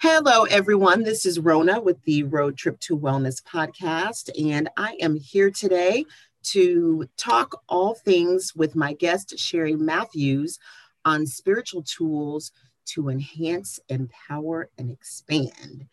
[0.00, 1.02] Hello, everyone.
[1.02, 6.04] This is Rona with the Road Trip to Wellness podcast, and I am here today
[6.44, 10.60] to talk all things with my guest, Sherry Matthews,
[11.04, 12.52] on spiritual tools
[12.90, 15.88] to enhance, empower, and expand.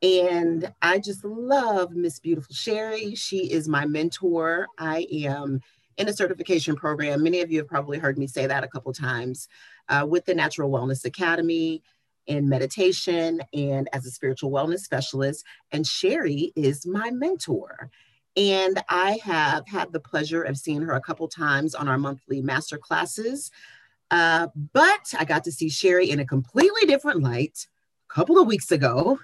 [0.00, 3.14] And I just love Miss Beautiful Sherry.
[3.14, 4.66] She is my mentor.
[4.78, 5.60] I am
[5.98, 7.22] in a certification program.
[7.22, 9.46] Many of you have probably heard me say that a couple times
[9.90, 11.82] uh, with the Natural Wellness Academy
[12.26, 15.44] in meditation and as a spiritual wellness specialist.
[15.70, 17.90] And Sherry is my mentor.
[18.36, 22.40] And I have had the pleasure of seeing her a couple times on our monthly
[22.40, 23.50] master classes.
[24.10, 27.66] Uh, but I got to see Sherry in a completely different light
[28.10, 29.18] a couple of weeks ago.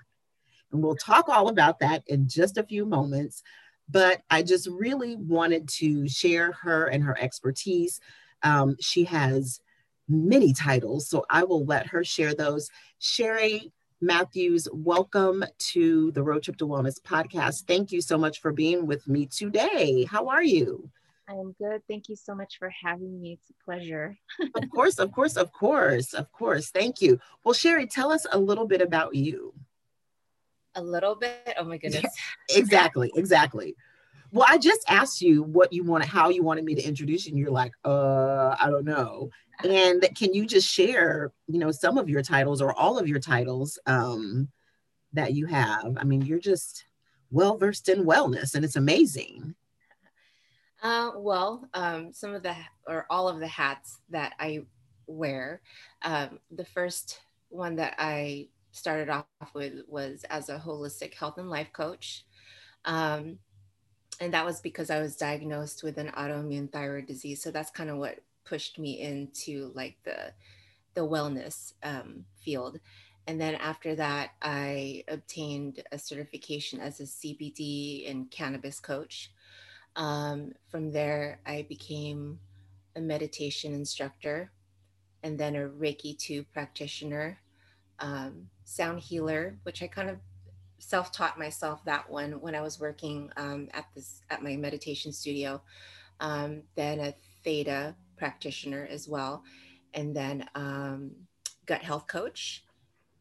[0.72, 3.42] And we'll talk all about that in just a few moments.
[3.88, 8.00] But I just really wanted to share her and her expertise.
[8.42, 9.60] Um, she has
[10.08, 12.70] many titles, so I will let her share those.
[12.98, 17.66] Sherry Matthews, welcome to the Road Trip to Wellness podcast.
[17.66, 20.04] Thank you so much for being with me today.
[20.04, 20.90] How are you?
[21.28, 21.82] I am good.
[21.88, 23.38] Thank you so much for having me.
[23.40, 24.16] It's a pleasure.
[24.40, 26.70] of course, of course, of course, of course.
[26.70, 27.20] Thank you.
[27.44, 29.52] Well, Sherry, tell us a little bit about you.
[30.74, 31.54] A little bit?
[31.58, 32.06] Oh my goodness.
[32.50, 33.74] exactly, exactly.
[34.30, 37.32] Well, I just asked you what you wanted, how you wanted me to introduce you,
[37.32, 39.30] and you're like, uh, I don't know.
[39.64, 43.20] And can you just share, you know, some of your titles or all of your
[43.20, 44.48] titles um,
[45.14, 45.96] that you have?
[45.96, 46.84] I mean, you're just
[47.30, 49.54] well versed in wellness, and it's amazing.
[50.82, 52.54] Uh, well, um, some of the
[52.86, 54.60] or all of the hats that I
[55.06, 55.62] wear.
[56.02, 61.50] Um, the first one that I started off with was as a holistic health and
[61.50, 62.24] life coach.
[62.84, 63.38] Um,
[64.20, 67.42] and that was because I was diagnosed with an autoimmune thyroid disease.
[67.42, 70.32] So that's kind of what pushed me into like the
[70.94, 72.80] the wellness um, field.
[73.26, 79.30] And then after that, I obtained a certification as a CBD and cannabis coach.
[79.96, 82.40] Um, from there, I became
[82.96, 84.50] a meditation instructor
[85.22, 87.38] and then a Reiki 2 practitioner,
[87.98, 90.16] um, sound healer, which I kind of
[90.78, 95.60] self-taught myself that one when I was working um, at this at my meditation studio.
[96.20, 99.44] Um, then a theta practitioner as well,
[99.94, 101.12] and then um,
[101.66, 102.64] gut health coach,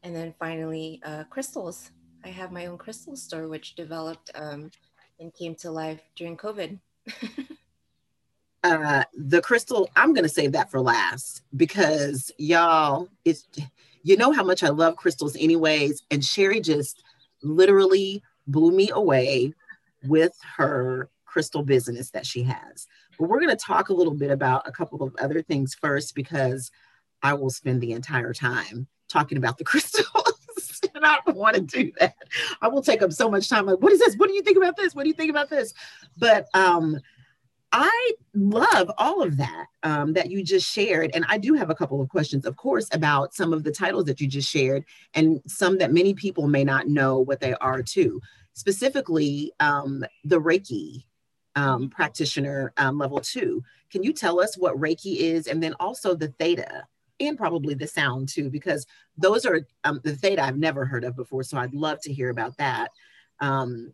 [0.03, 1.91] and then finally uh, crystals.
[2.23, 4.71] I have my own crystal store, which developed um,
[5.19, 6.79] and came to life during COVID.
[8.63, 13.47] uh, the crystal, I'm going to save that for last because y'all, it's
[14.03, 16.03] you know how much I love crystals, anyways.
[16.11, 17.03] And Sherry just
[17.41, 19.53] literally blew me away
[20.03, 22.87] with her crystal business that she has.
[23.19, 26.15] But we're going to talk a little bit about a couple of other things first
[26.15, 26.71] because
[27.21, 30.81] I will spend the entire time talking about the crystals.
[30.95, 32.15] and I don't want to do that.
[32.61, 33.65] I will take up so much time.
[33.65, 34.15] Like, what is this?
[34.15, 34.95] What do you think about this?
[34.95, 35.73] What do you think about this?
[36.17, 36.99] But um,
[37.79, 41.11] I love all of that um, that you just shared.
[41.13, 44.05] And I do have a couple of questions, of course, about some of the titles
[44.05, 44.83] that you just shared
[45.13, 48.19] and some that many people may not know what they are too.
[48.53, 51.03] Specifically, um, the Reiki
[51.55, 53.63] um, practitioner um, level two.
[53.91, 56.83] Can you tell us what Reiki is and then also the Theta?
[57.19, 58.87] And probably the sound too, because
[59.17, 61.43] those are um, the theta I've never heard of before.
[61.43, 62.89] So I'd love to hear about that.
[63.39, 63.93] Um,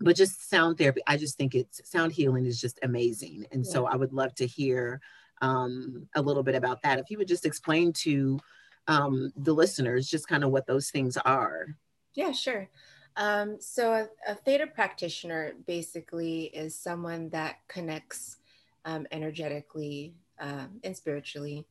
[0.00, 3.46] but just sound therapy, I just think it's sound healing is just amazing.
[3.52, 3.70] And yeah.
[3.70, 5.00] so I would love to hear
[5.42, 6.98] um, a little bit about that.
[6.98, 8.38] If you would just explain to
[8.86, 11.66] um, the listeners just kind of what those things are.
[12.14, 12.68] Yeah, sure.
[13.16, 18.38] Um, so a, a, theta practitioner basically is someone that connects
[18.84, 21.66] um, energetically um, and spiritually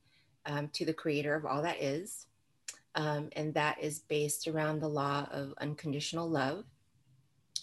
[0.45, 2.27] um, to the creator of all that is.
[2.95, 6.65] Um, and that is based around the law of unconditional love.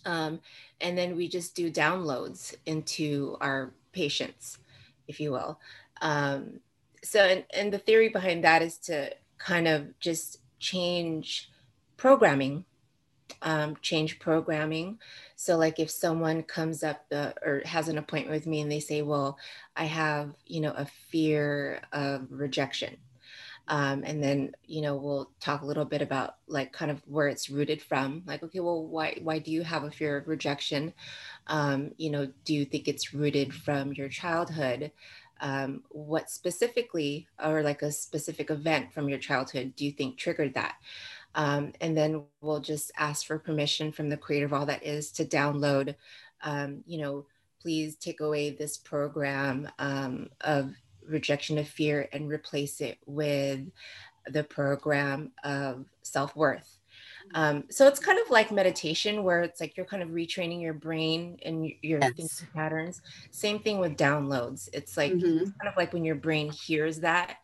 [0.06, 0.40] Um,
[0.80, 4.58] and then we just do downloads into our patients,
[5.08, 5.60] if you will.
[7.02, 11.50] so, and, and the theory behind that is to kind of just change
[11.96, 12.64] programming
[13.42, 14.98] um, change programming.
[15.36, 18.80] So, like if someone comes up uh, or has an appointment with me and they
[18.80, 19.38] say, "Well,
[19.76, 22.96] I have you know a fear of rejection,"
[23.68, 27.28] um, and then you know we'll talk a little bit about like kind of where
[27.28, 28.22] it's rooted from.
[28.26, 30.92] Like, okay, well, why why do you have a fear of rejection?
[31.46, 34.92] Um, you know, do you think it's rooted from your childhood?
[35.40, 40.54] Um, what specifically, or like a specific event from your childhood, do you think triggered
[40.54, 40.76] that?
[41.34, 45.12] Um, and then we'll just ask for permission from the creator of all that is
[45.12, 45.94] to download,
[46.42, 47.26] um, you know,
[47.60, 50.72] please take away this program um, of
[51.08, 53.60] rejection of fear and replace it with
[54.26, 56.80] the program of self-worth.
[57.34, 60.74] Um, so it's kind of like meditation where it's like you're kind of retraining your
[60.74, 62.12] brain and your yes.
[62.16, 63.02] thinking patterns.
[63.30, 64.68] Same thing with downloads.
[64.72, 65.38] It's like mm-hmm.
[65.38, 67.38] it's kind of like when your brain hears that,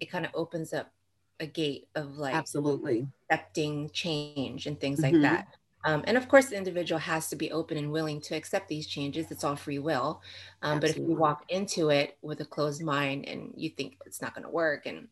[0.00, 0.92] it kind of opens up
[1.40, 5.16] a gate of like absolutely accepting change and things mm-hmm.
[5.16, 5.48] like that.
[5.86, 8.88] Um, and of course, the individual has to be open and willing to accept these
[8.88, 9.30] changes.
[9.30, 10.20] It's all free will.
[10.60, 14.20] Um, but if you walk into it with a closed mind and you think it's
[14.20, 15.06] not going to work, and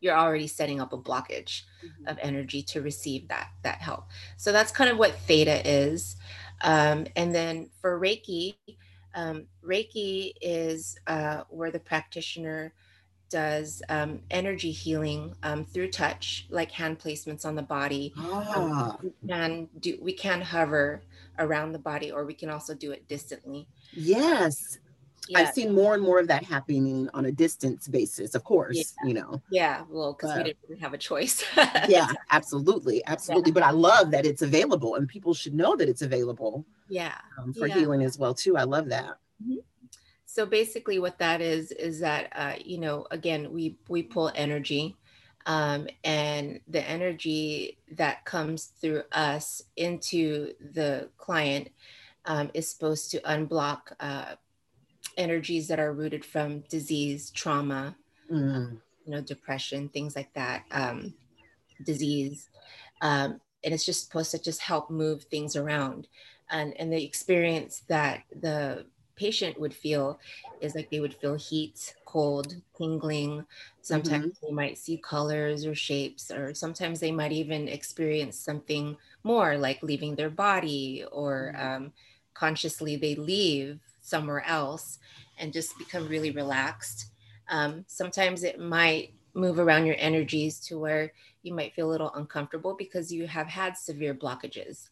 [0.00, 2.08] you're already setting up a blockage mm-hmm.
[2.08, 4.04] of energy to receive that that help.
[4.36, 6.16] So that's kind of what theta is.
[6.60, 8.56] Um, and then for Reiki,
[9.14, 12.74] um, Reiki is uh, where the practitioner
[13.32, 18.12] does um, energy healing um, through touch, like hand placements on the body.
[18.16, 18.90] Um, ah.
[18.90, 21.02] Um, we can do we can hover
[21.38, 23.66] around the body, or we can also do it distantly.
[23.92, 24.78] Yes,
[25.28, 25.40] yeah.
[25.40, 28.34] I've seen more and more of that happening on a distance basis.
[28.34, 29.08] Of course, yeah.
[29.08, 29.42] you know.
[29.50, 31.42] Yeah, well, because we didn't really have a choice.
[31.88, 33.50] yeah, absolutely, absolutely.
[33.50, 33.54] Yeah.
[33.54, 36.66] But I love that it's available, and people should know that it's available.
[36.88, 38.58] Yeah, um, for healing as well too.
[38.58, 39.16] I love that.
[39.42, 39.60] Mm-hmm
[40.32, 44.96] so basically what that is is that uh, you know again we we pull energy
[45.44, 51.68] um, and the energy that comes through us into the client
[52.24, 54.36] um, is supposed to unblock uh,
[55.18, 57.94] energies that are rooted from disease trauma
[58.30, 58.72] mm.
[59.04, 61.12] you know depression things like that um,
[61.84, 62.48] disease
[63.02, 66.08] um, and it's just supposed to just help move things around
[66.50, 68.86] and and the experience that the
[69.16, 70.18] patient would feel
[70.60, 73.44] is like they would feel heat, cold, tingling.
[73.80, 74.46] Sometimes mm-hmm.
[74.46, 79.82] they might see colors or shapes, or sometimes they might even experience something more like
[79.82, 81.84] leaving their body or mm-hmm.
[81.84, 81.92] um,
[82.34, 84.98] consciously they leave somewhere else
[85.38, 87.06] and just become really relaxed.
[87.48, 91.12] Um, sometimes it might move around your energies to where
[91.42, 94.88] you might feel a little uncomfortable because you have had severe blockages.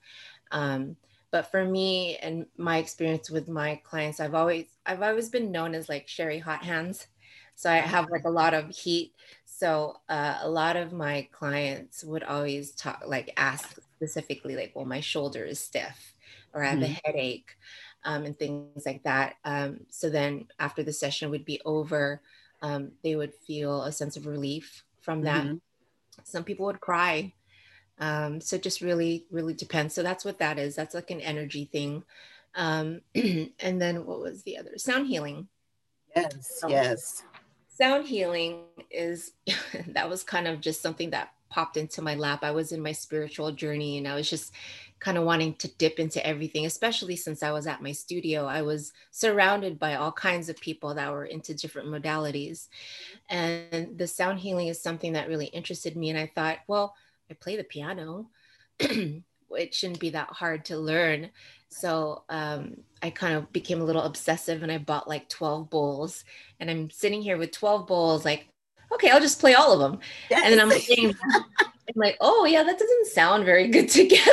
[0.51, 0.97] Um,
[1.31, 5.75] but for me and my experience with my clients i've always i've always been known
[5.75, 7.07] as like sherry hot hands
[7.55, 12.03] so i have like a lot of heat so uh, a lot of my clients
[12.03, 16.15] would always talk like ask specifically like well my shoulder is stiff
[16.55, 16.93] or i have mm-hmm.
[16.93, 17.57] a headache
[18.05, 22.23] um, and things like that um, so then after the session would be over
[22.63, 25.57] um, they would feel a sense of relief from that mm-hmm.
[26.25, 27.33] some people would cry
[28.01, 29.95] um, so it just really, really depends.
[29.95, 30.75] So that's what that is.
[30.75, 32.03] That's like an energy thing.
[32.55, 34.77] Um, and then what was the other?
[34.77, 35.49] Sound healing.
[36.17, 37.23] Yes, so, yes.
[37.69, 39.33] Sound healing is
[39.89, 42.41] that was kind of just something that popped into my lap.
[42.43, 44.53] I was in my spiritual journey and I was just
[45.01, 48.47] kind of wanting to dip into everything, especially since I was at my studio.
[48.47, 52.69] I was surrounded by all kinds of people that were into different modalities.
[53.29, 56.11] And the sound healing is something that really interested me.
[56.11, 56.95] And I thought, well,
[57.31, 58.29] I play the piano.
[58.81, 61.31] it shouldn't be that hard to learn.
[61.69, 66.25] So um, I kind of became a little obsessive and I bought like 12 bowls.
[66.59, 68.49] And I'm sitting here with 12 bowls, like,
[68.93, 70.01] okay, I'll just play all of them.
[70.29, 70.43] Yes.
[70.45, 74.31] And then I'm thinking, I'm like, oh, yeah, that doesn't sound very good together.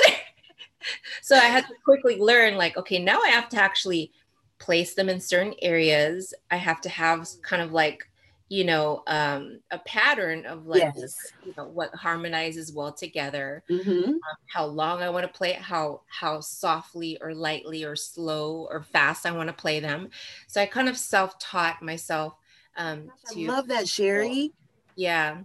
[1.22, 4.12] so I had to quickly learn, like, okay, now I have to actually
[4.60, 6.34] place them in certain areas.
[6.50, 8.10] I have to have kind of like
[8.50, 11.34] you know um, a pattern of like yes.
[11.46, 14.10] you know what harmonizes well together mm-hmm.
[14.10, 18.68] um, how long i want to play it how how softly or lightly or slow
[18.70, 20.10] or fast i want to play them
[20.48, 22.34] so i kind of self-taught myself
[22.78, 24.54] um to I love that sherry
[24.96, 25.40] yeah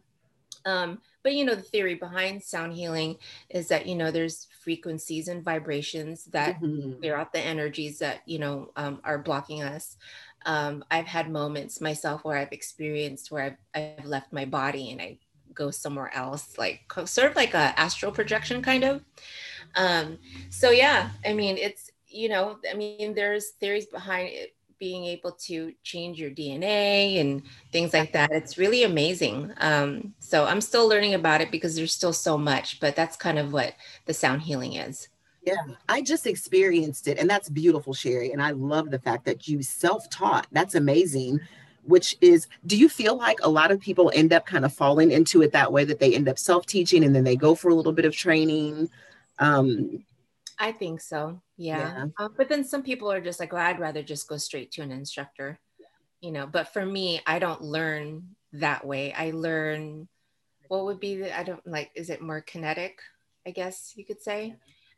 [0.64, 3.16] um but you know the theory behind sound healing
[3.48, 6.98] is that you know there's frequencies and vibrations that mm-hmm.
[6.98, 9.96] clear out the energies that you know um, are blocking us
[10.46, 15.00] um, I've had moments myself where I've experienced where I've, I've left my body and
[15.00, 15.18] I
[15.54, 19.02] go somewhere else, like sort of like a astral projection kind of.
[19.74, 20.18] Um,
[20.50, 25.30] so yeah, I mean, it's, you know, I mean, there's theories behind it being able
[25.30, 28.32] to change your DNA and things like that.
[28.32, 29.52] It's really amazing.
[29.58, 33.38] Um, so I'm still learning about it because there's still so much, but that's kind
[33.38, 33.74] of what
[34.06, 35.06] the sound healing is.
[35.44, 38.30] Yeah, I just experienced it, and that's beautiful, Sherry.
[38.30, 40.46] And I love the fact that you self taught.
[40.52, 41.40] That's amazing.
[41.84, 45.10] Which is, do you feel like a lot of people end up kind of falling
[45.10, 47.70] into it that way that they end up self teaching and then they go for
[47.70, 48.88] a little bit of training?
[49.40, 50.04] Um,
[50.60, 51.42] I think so.
[51.56, 51.78] Yeah.
[51.78, 52.06] yeah.
[52.20, 54.82] Uh, but then some people are just like, well, I'd rather just go straight to
[54.82, 55.58] an instructor,
[56.20, 56.46] you know.
[56.46, 59.12] But for me, I don't learn that way.
[59.12, 60.06] I learn
[60.68, 63.00] what would be the, I don't like, is it more kinetic?
[63.44, 64.54] I guess you could say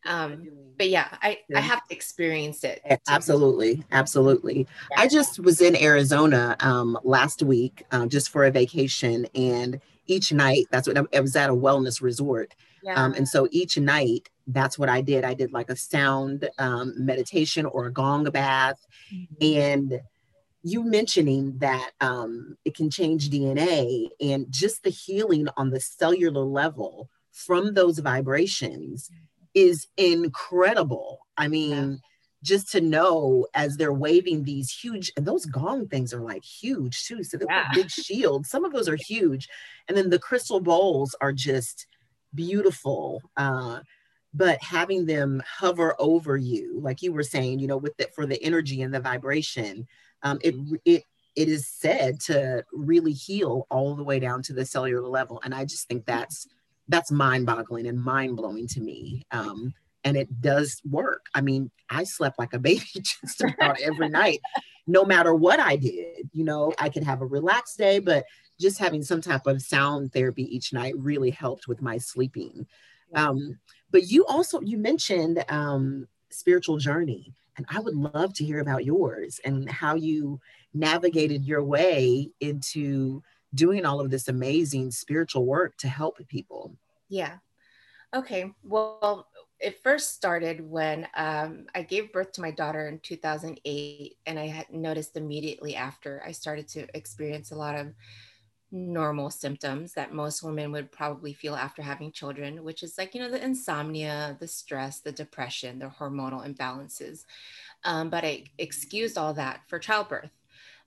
[0.06, 5.00] um but yeah i i have to experience it absolutely absolutely yeah.
[5.00, 10.32] i just was in arizona um last week uh, just for a vacation and each
[10.32, 12.54] night, that's what I was at a wellness resort.
[12.82, 13.02] Yeah.
[13.02, 15.24] Um, and so each night, that's what I did.
[15.24, 18.84] I did like a sound um, meditation or a gong bath.
[19.12, 19.60] Mm-hmm.
[19.60, 20.00] And
[20.62, 26.42] you mentioning that um, it can change DNA and just the healing on the cellular
[26.42, 29.10] level from those vibrations
[29.54, 31.20] is incredible.
[31.36, 31.96] I mean, yeah.
[32.42, 37.04] just to know as they're waving these huge, and those gong things are like huge
[37.04, 37.22] too.
[37.22, 37.68] So they're yeah.
[37.74, 38.50] big shields.
[38.50, 39.48] Some of those are huge.
[39.88, 41.86] And then the crystal bowls are just
[42.34, 43.22] beautiful.
[43.36, 43.80] Uh,
[44.34, 48.26] but having them hover over you, like you were saying, you know, with it for
[48.26, 49.86] the energy and the vibration,
[50.22, 51.04] um, it it
[51.36, 55.54] it is said to really heal all the way down to the cellular level, and
[55.54, 56.48] I just think that's
[56.88, 59.22] that's mind-boggling and mind-blowing to me.
[59.30, 59.74] Um,
[60.04, 61.26] and it does work.
[61.34, 64.40] I mean, I slept like a baby just about every night,
[64.86, 66.28] no matter what I did.
[66.32, 68.24] You know, I could have a relaxed day, but
[68.60, 72.66] just having some type of sound therapy each night really helped with my sleeping.
[73.14, 73.58] Um,
[73.90, 78.84] but you also you mentioned um, spiritual journey, and I would love to hear about
[78.84, 80.40] yours and how you
[80.72, 83.22] navigated your way into
[83.54, 86.76] doing all of this amazing spiritual work to help people.
[87.08, 87.38] Yeah.
[88.14, 88.52] Okay.
[88.62, 89.28] Well,
[89.60, 94.46] it first started when um, I gave birth to my daughter in 2008, and I
[94.46, 97.94] had noticed immediately after I started to experience a lot of
[98.70, 103.20] normal symptoms that most women would probably feel after having children, which is like, you
[103.20, 107.24] know, the insomnia, the stress, the depression, the hormonal imbalances.
[107.84, 110.30] Um, but I excused all that for childbirth.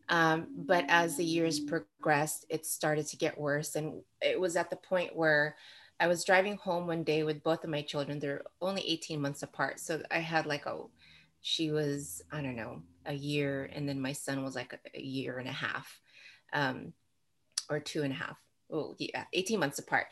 [0.09, 3.75] Um, but as the years progressed, it started to get worse.
[3.75, 5.55] And it was at the point where
[5.99, 8.19] I was driving home one day with both of my children.
[8.19, 9.79] They're only 18 months apart.
[9.79, 10.77] So I had like a,
[11.41, 13.69] she was, I don't know, a year.
[13.73, 15.99] And then my son was like a, year and a half.
[16.53, 16.93] Um,
[17.69, 18.37] or two and a half.
[18.71, 20.07] Oh, yeah, 18 months apart.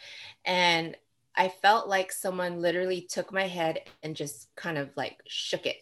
[0.45, 0.95] And
[1.35, 5.77] I felt like someone literally took my head and just kind of like shook it.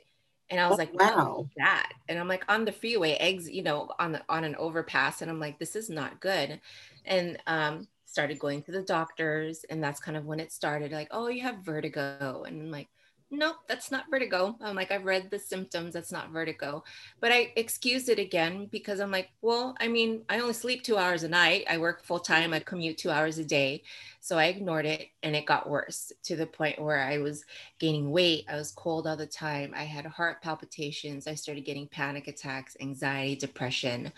[0.53, 1.93] And I was oh, like, wow, that.
[2.07, 5.23] And I'm like on the freeway, eggs, you know, on the on an overpass.
[5.23, 6.61] And I'm like, this is not good.
[7.05, 9.65] And um started going to the doctors.
[9.71, 12.43] And that's kind of when it started, like, oh, you have vertigo.
[12.45, 12.87] And I'm like,
[13.33, 14.55] nope, that's not vertigo.
[14.61, 16.83] I'm like, I've read the symptoms, that's not vertigo.
[17.19, 20.97] But I excused it again because I'm like, well, I mean, I only sleep two
[20.97, 21.65] hours a night.
[21.69, 23.83] I work full time, I commute two hours a day.
[24.19, 27.43] So I ignored it and it got worse to the point where I was
[27.79, 28.45] gaining weight.
[28.47, 29.73] I was cold all the time.
[29.75, 31.27] I had heart palpitations.
[31.27, 34.13] I started getting panic attacks, anxiety, depression.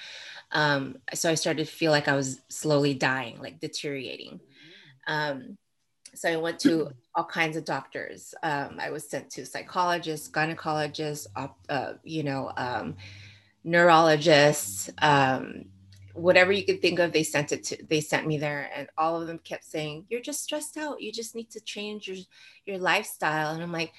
[0.52, 4.42] Um, so I started to feel like I was slowly dying, like deteriorating.
[5.08, 5.58] Um,
[6.18, 8.34] so I went to all kinds of doctors.
[8.44, 11.28] Um, I was sent to psychologists, gynecologists,
[11.70, 12.96] uh, you know, um,
[13.64, 15.66] neurologists, um,
[16.14, 17.12] whatever you could think of.
[17.12, 17.84] They sent it to.
[17.90, 21.02] They sent me there, and all of them kept saying, "You're just stressed out.
[21.02, 22.18] You just need to change your
[22.66, 23.94] your lifestyle." And I'm like,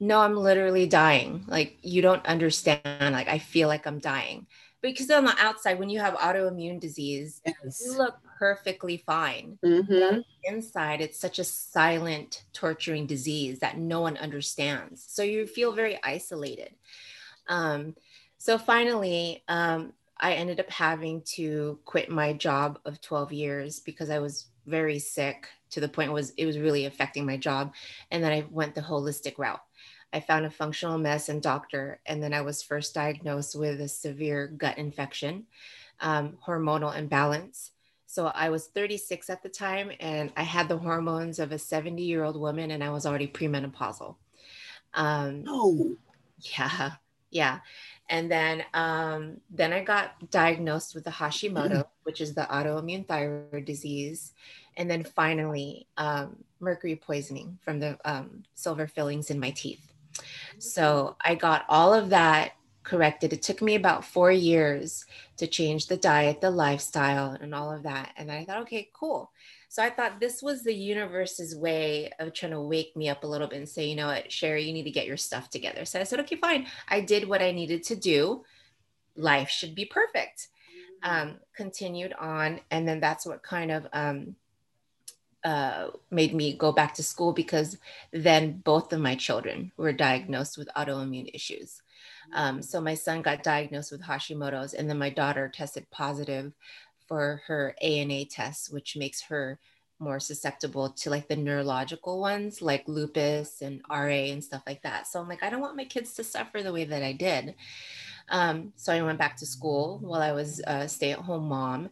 [0.00, 1.44] "No, I'm literally dying.
[1.46, 2.82] Like you don't understand.
[3.14, 4.46] Like I feel like I'm dying."
[4.82, 7.82] because on the outside, when you have autoimmune disease, yes.
[7.84, 9.58] you look perfectly fine.
[9.64, 10.20] Mm-hmm.
[10.44, 15.04] Inside, it's such a silent, torturing disease that no one understands.
[15.06, 16.74] So you feel very isolated.
[17.48, 17.94] Um,
[18.38, 24.10] so finally, um, I ended up having to quit my job of 12 years because
[24.10, 27.74] I was very sick to the point was it was really affecting my job.
[28.10, 29.60] And then I went the holistic route.
[30.12, 34.46] I found a functional medicine doctor, and then I was first diagnosed with a severe
[34.46, 35.44] gut infection,
[36.00, 37.72] um, hormonal imbalance.
[38.06, 42.02] So I was 36 at the time, and I had the hormones of a 70
[42.02, 44.16] year old woman, and I was already premenopausal.
[44.94, 45.96] Um, oh,
[46.58, 46.92] yeah,
[47.30, 47.60] yeah.
[48.08, 53.64] And then, um, then I got diagnosed with the Hashimoto, which is the autoimmune thyroid
[53.64, 54.32] disease,
[54.76, 59.92] and then finally um, mercury poisoning from the um, silver fillings in my teeth.
[60.58, 62.52] So I got all of that
[62.86, 63.32] corrected.
[63.32, 65.04] It took me about four years
[65.38, 68.12] to change the diet, the lifestyle, and all of that.
[68.16, 69.32] And I thought, okay, cool.
[69.68, 73.26] So I thought this was the universe's way of trying to wake me up a
[73.26, 75.84] little bit and say, you know what, Sherry, you need to get your stuff together.
[75.84, 76.68] So I said, okay, fine.
[76.88, 78.44] I did what I needed to do.
[79.16, 80.48] Life should be perfect.
[81.04, 81.28] Mm-hmm.
[81.30, 82.60] Um, continued on.
[82.70, 84.36] And then that's what kind of um,
[85.44, 87.78] uh, made me go back to school because
[88.12, 91.82] then both of my children were diagnosed with autoimmune issues.
[92.32, 96.52] Um, so my son got diagnosed with Hashimoto's, and then my daughter tested positive
[97.06, 99.58] for her ANA test, which makes her
[99.98, 105.06] more susceptible to like the neurological ones like lupus and RA and stuff like that.
[105.06, 107.54] So I'm like, I don't want my kids to suffer the way that I did.
[108.28, 111.90] Um, so I went back to school while I was a stay at home mom.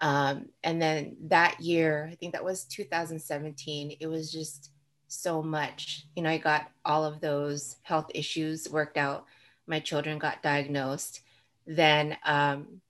[0.00, 4.70] Um, and then that year, I think that was 2017, it was just
[5.08, 6.06] so much.
[6.16, 9.26] You know, I got all of those health issues worked out.
[9.66, 11.20] My children got diagnosed.
[11.66, 12.80] Then um,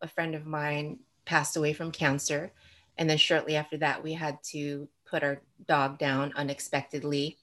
[0.00, 2.52] a friend of mine passed away from cancer.
[2.96, 7.38] And then shortly after that, we had to put our dog down unexpectedly.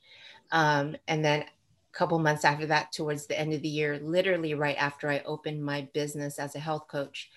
[0.51, 1.45] Um, and then a
[1.91, 5.63] couple months after that, towards the end of the year, literally right after I opened
[5.63, 7.29] my business as a health coach,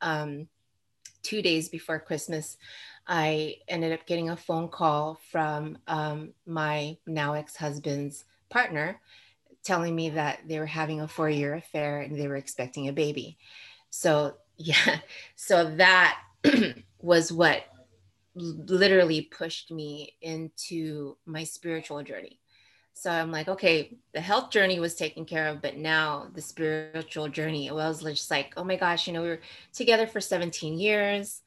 [0.00, 0.48] um,
[1.22, 2.56] two days before Christmas,
[3.06, 9.00] I ended up getting a phone call from um, my now ex husband's partner
[9.62, 12.92] telling me that they were having a four year affair and they were expecting a
[12.92, 13.38] baby.
[13.90, 14.98] So, yeah,
[15.34, 16.18] so that
[17.00, 17.64] was what
[18.34, 22.38] literally pushed me into my spiritual journey.
[22.94, 27.28] So I'm like, okay, the health journey was taken care of, but now the spiritual
[27.28, 29.40] journey, well, I was just like, oh my gosh, you know, we were
[29.72, 31.40] together for 17 years.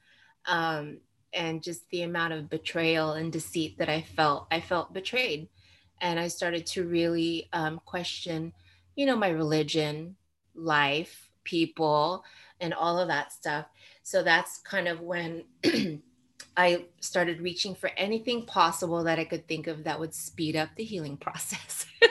[0.48, 0.98] Um,
[1.34, 5.50] and just the amount of betrayal and deceit that I felt, I felt betrayed.
[6.02, 8.54] And I started to really um, question,
[8.96, 10.16] you know, my religion,
[10.54, 12.24] life, people,
[12.60, 13.66] and all of that stuff.
[14.04, 15.44] So that's kind of when
[16.58, 20.70] I started reaching for anything possible that I could think of that would speed up
[20.76, 21.86] the healing process.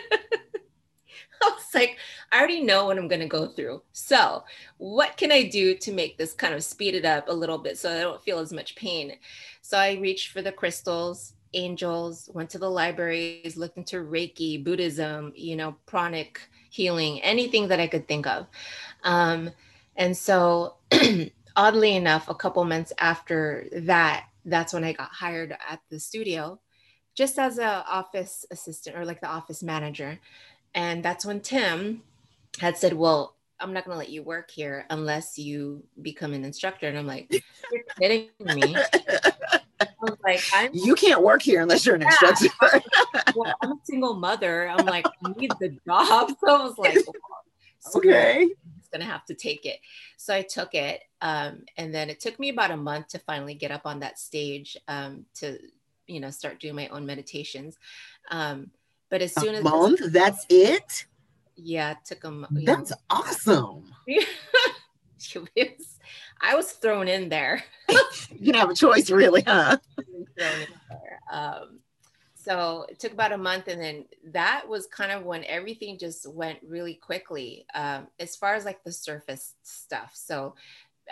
[1.42, 1.98] I was like,
[2.32, 3.82] I already know what I'm going to go through.
[3.92, 4.44] So,
[4.78, 7.76] what can I do to make this kind of speed it up a little bit
[7.76, 9.16] so I don't feel as much pain?
[9.60, 15.32] So, I reached for the crystals, angels, went to the libraries, looked into Reiki, Buddhism,
[15.36, 16.38] you know, pranic
[16.70, 18.46] healing, anything that I could think of.
[19.02, 19.50] Um,
[19.96, 20.76] and so,
[21.56, 26.60] oddly enough, a couple months after that, that's when I got hired at the studio
[27.14, 30.18] just as a office assistant or like the office manager.
[30.74, 32.02] And that's when Tim
[32.58, 36.44] had said, Well, I'm not going to let you work here unless you become an
[36.44, 36.88] instructor.
[36.88, 37.30] And I'm like,
[37.72, 38.76] You're kidding me.
[39.80, 42.08] I was like, I'm, you can't work here unless you're an yeah.
[42.08, 42.48] instructor.
[43.36, 44.68] well, I'm a single mother.
[44.68, 46.32] I'm like, I need the job.
[46.40, 49.80] So I was like, well, okay It's going to have to take it.
[50.16, 51.02] So I took it.
[51.20, 54.18] Um, and then it took me about a month to finally get up on that
[54.18, 55.58] stage um, to,
[56.06, 57.76] you know, start doing my own meditations.
[58.30, 58.70] Um,
[59.10, 61.06] but as soon a as month, this, that's it.
[61.56, 62.46] Yeah, it took them.
[62.50, 62.96] That's know.
[63.10, 63.84] awesome.
[65.56, 65.93] was,
[66.44, 67.64] I was thrown in there.
[67.88, 69.78] you didn't have a choice, really, huh?
[71.32, 71.80] Um,
[72.34, 76.30] so it took about a month and then that was kind of when everything just
[76.30, 80.54] went really quickly um, as far as like the surface stuff so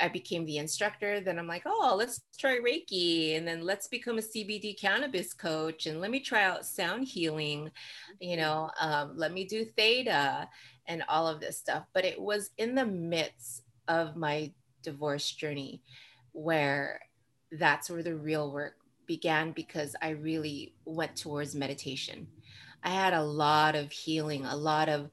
[0.01, 4.19] i became the instructor then i'm like oh let's try reiki and then let's become
[4.19, 7.71] a cbd cannabis coach and let me try out sound healing
[8.21, 10.49] you know um, let me do theta
[10.87, 14.51] and all of this stuff but it was in the midst of my
[14.83, 15.83] divorce journey
[16.33, 17.01] where
[17.53, 22.27] that's where the real work began because I really went towards meditation.
[22.83, 25.11] I had a lot of healing, a lot of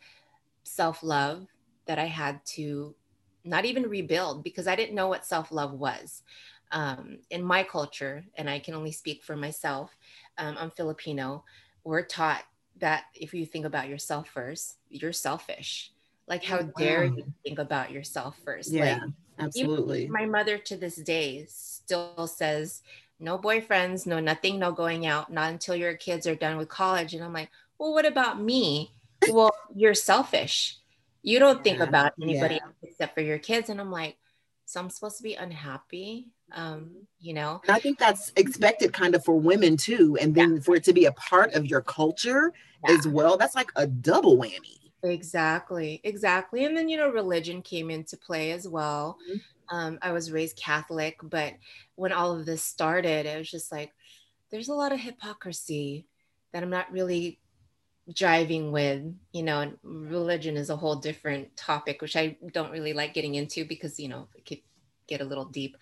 [0.63, 1.47] self love
[1.85, 2.95] that I had to
[3.43, 6.23] not even rebuild because I didn't know what self love was.
[6.71, 9.89] Um, in my culture, and I can only speak for myself,
[10.37, 11.43] um, I'm Filipino,
[11.83, 12.43] we're taught
[12.77, 15.91] that if you think about yourself first, you're selfish.
[16.29, 16.71] Like, how wow.
[16.77, 18.71] dare you think about yourself first?
[18.71, 20.07] Yeah, like, absolutely.
[20.07, 22.83] My mother to this day still says,
[23.19, 27.13] no boyfriends, no nothing, no going out, not until your kids are done with college.
[27.13, 28.93] And I'm like, well, what about me?
[29.29, 30.77] well, you're selfish.
[31.21, 32.63] You don't think about anybody yeah.
[32.63, 33.69] else except for your kids.
[33.69, 34.15] And I'm like,
[34.65, 36.27] so I'm supposed to be unhappy.
[36.51, 40.17] Um, you know, and I think that's expected kind of for women too.
[40.19, 40.61] And then yeah.
[40.61, 42.53] for it to be a part of your culture
[42.87, 42.95] yeah.
[42.95, 44.88] as well, that's like a double whammy.
[45.03, 46.65] Exactly, exactly.
[46.65, 49.17] And then, you know, religion came into play as well.
[49.29, 49.75] Mm-hmm.
[49.75, 51.53] Um, I was raised Catholic, but
[51.95, 53.93] when all of this started, it was just like,
[54.51, 56.07] there's a lot of hypocrisy
[56.51, 57.39] that I'm not really
[58.11, 62.93] driving with, you know, and religion is a whole different topic, which I don't really
[62.93, 64.61] like getting into because, you know, it could
[65.07, 65.77] get a little deep.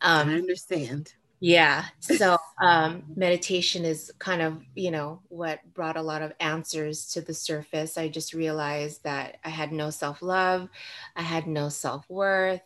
[0.00, 1.14] Um, I understand.
[1.44, 1.86] Yeah.
[2.00, 7.20] So um, meditation is kind of, you know, what brought a lot of answers to
[7.20, 7.98] the surface.
[7.98, 10.68] I just realized that I had no self love,
[11.16, 12.62] I had no self worth,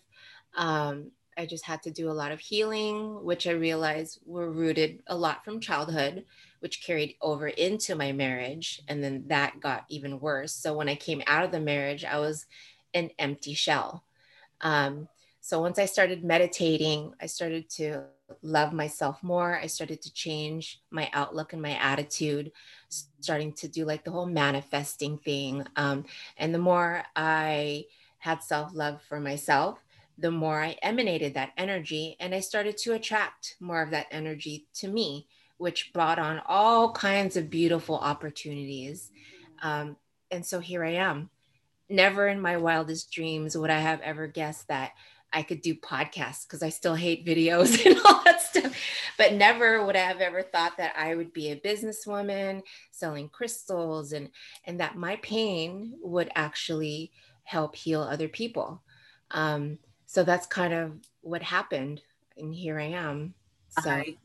[0.56, 5.02] um, I just had to do a lot of healing, which I realized were rooted
[5.06, 6.24] a lot from childhood,
[6.60, 8.82] which carried over into my marriage.
[8.88, 10.54] And then that got even worse.
[10.54, 12.46] So when I came out of the marriage, I was
[12.94, 14.04] an empty shell.
[14.62, 15.08] Um,
[15.46, 18.02] so once I started meditating, I started to
[18.42, 19.56] love myself more.
[19.56, 22.50] I started to change my outlook and my attitude,
[22.88, 25.64] starting to do like the whole manifesting thing.
[25.76, 26.04] Um,
[26.36, 27.84] and the more I
[28.18, 29.78] had self love for myself,
[30.18, 34.66] the more I emanated that energy and I started to attract more of that energy
[34.78, 35.28] to me,
[35.58, 39.12] which brought on all kinds of beautiful opportunities.
[39.62, 39.96] Um,
[40.28, 41.30] and so here I am.
[41.88, 44.90] Never in my wildest dreams would I have ever guessed that
[45.36, 48.74] I could do podcasts because I still hate videos and all that stuff.
[49.18, 54.12] But never would I have ever thought that I would be a businesswoman selling crystals
[54.12, 54.30] and
[54.64, 57.12] and that my pain would actually
[57.44, 58.82] help heal other people.
[59.30, 62.00] Um, so that's kind of what happened,
[62.38, 63.34] and here I am.
[63.82, 63.90] So.
[63.90, 64.16] I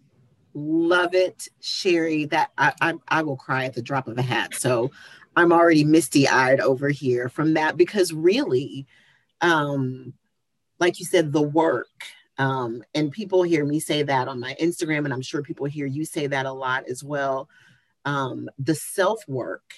[0.53, 2.25] love it, Sherry.
[2.25, 4.55] That I, I I will cry at the drop of a hat.
[4.55, 4.91] So
[5.35, 8.87] I'm already misty eyed over here from that because really,
[9.41, 10.13] um,
[10.81, 11.87] like you said, the work.
[12.37, 15.85] Um, and people hear me say that on my Instagram, and I'm sure people hear
[15.85, 17.47] you say that a lot as well.
[18.03, 19.75] Um, the self work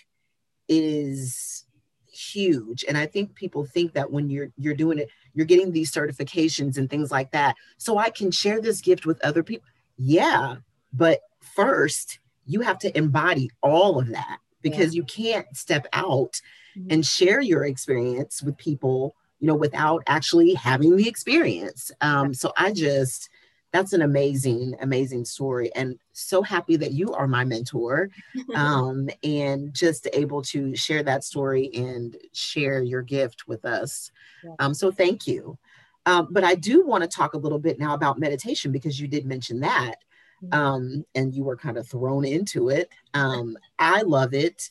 [0.70, 1.66] is
[2.10, 5.92] huge, and I think people think that when you're you're doing it, you're getting these
[5.92, 9.68] certifications and things like that, so I can share this gift with other people.
[9.98, 10.56] Yeah,
[10.94, 11.20] but
[11.56, 15.00] first you have to embody all of that because yeah.
[15.00, 16.40] you can't step out
[16.78, 16.88] mm-hmm.
[16.92, 21.92] and share your experience with people you know, without actually having the experience.
[22.00, 23.28] Um, so I just,
[23.74, 25.70] that's an amazing, amazing story.
[25.76, 28.10] And so happy that you are my mentor
[28.56, 34.12] um, and just able to share that story and share your gift with us.
[34.60, 35.58] Um, so thank you.
[36.06, 39.10] Um, but I do want to talk a little bit now about meditation because you
[39.10, 39.96] did mention that
[40.42, 40.58] mm-hmm.
[40.58, 42.90] um, and you were kind of thrown into it.
[43.14, 44.70] Um, I love it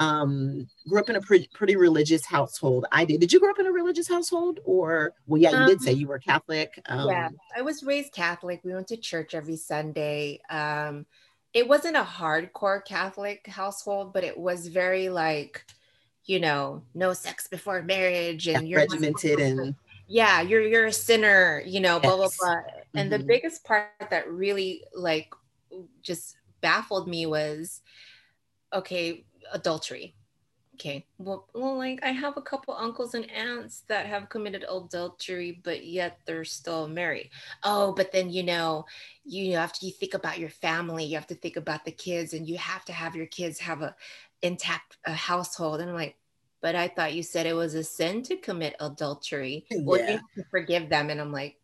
[0.00, 2.86] um, grew up in a pretty, pretty religious household.
[2.90, 3.20] I did.
[3.20, 5.92] Did you grow up in a religious household, or well, yeah, you um, did say
[5.92, 6.82] um, you were Catholic.
[6.86, 8.62] Um, yeah, I was raised Catholic.
[8.64, 10.40] We went to church every Sunday.
[10.48, 11.06] Um,
[11.52, 15.64] it wasn't a hardcore Catholic household, but it was very like,
[16.24, 19.74] you know, no sex before marriage, and you're regimented and
[20.08, 22.38] yeah, you're you're a sinner, you know, blah yes.
[22.40, 22.62] blah blah.
[22.94, 23.20] And mm-hmm.
[23.20, 25.32] the biggest part that really like
[26.02, 27.82] just baffled me was,
[28.72, 30.14] okay, adultery.
[30.74, 35.60] Okay, well, well, like I have a couple uncles and aunts that have committed adultery,
[35.62, 37.28] but yet they're still married.
[37.62, 38.86] Oh, but then you know,
[39.24, 42.32] you have to you think about your family, you have to think about the kids,
[42.32, 43.94] and you have to have your kids have a
[44.40, 45.80] intact a household.
[45.80, 46.16] And I'm like,
[46.62, 49.82] but I thought you said it was a sin to commit adultery, yeah.
[49.84, 51.10] or you to forgive them.
[51.10, 51.56] And I'm like,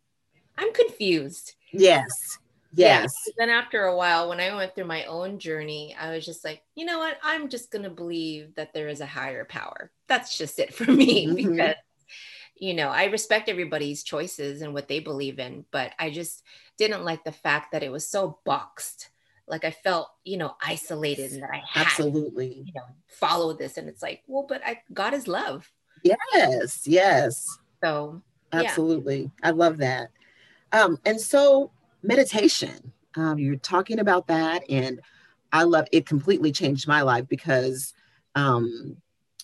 [0.59, 1.55] I'm confused.
[1.71, 2.37] Yes.
[2.77, 3.13] Yes.
[3.25, 3.33] Yeah.
[3.37, 6.61] Then after a while, when I went through my own journey, I was just like,
[6.75, 7.17] you know what?
[7.23, 9.91] I'm just going to believe that there is a higher power.
[10.07, 11.35] That's just it for me mm-hmm.
[11.35, 11.75] because,
[12.55, 16.43] you know, I respect everybody's choices and what they believe in, but I just
[16.77, 19.09] didn't like the fact that it was so boxed.
[19.47, 23.77] Like I felt, you know, isolated and that I had absolutely, you know, follow this.
[23.77, 25.71] And it's like, well, but I, God is love.
[26.03, 26.85] Yes.
[26.85, 27.57] Yes.
[27.83, 29.31] So absolutely.
[29.41, 29.47] Yeah.
[29.47, 30.09] I love that.
[30.73, 31.71] Um, and so
[32.03, 32.93] meditation.
[33.15, 34.99] Um, you're talking about that, and
[35.51, 36.05] I love it.
[36.05, 37.93] Completely changed my life because
[38.35, 38.97] um,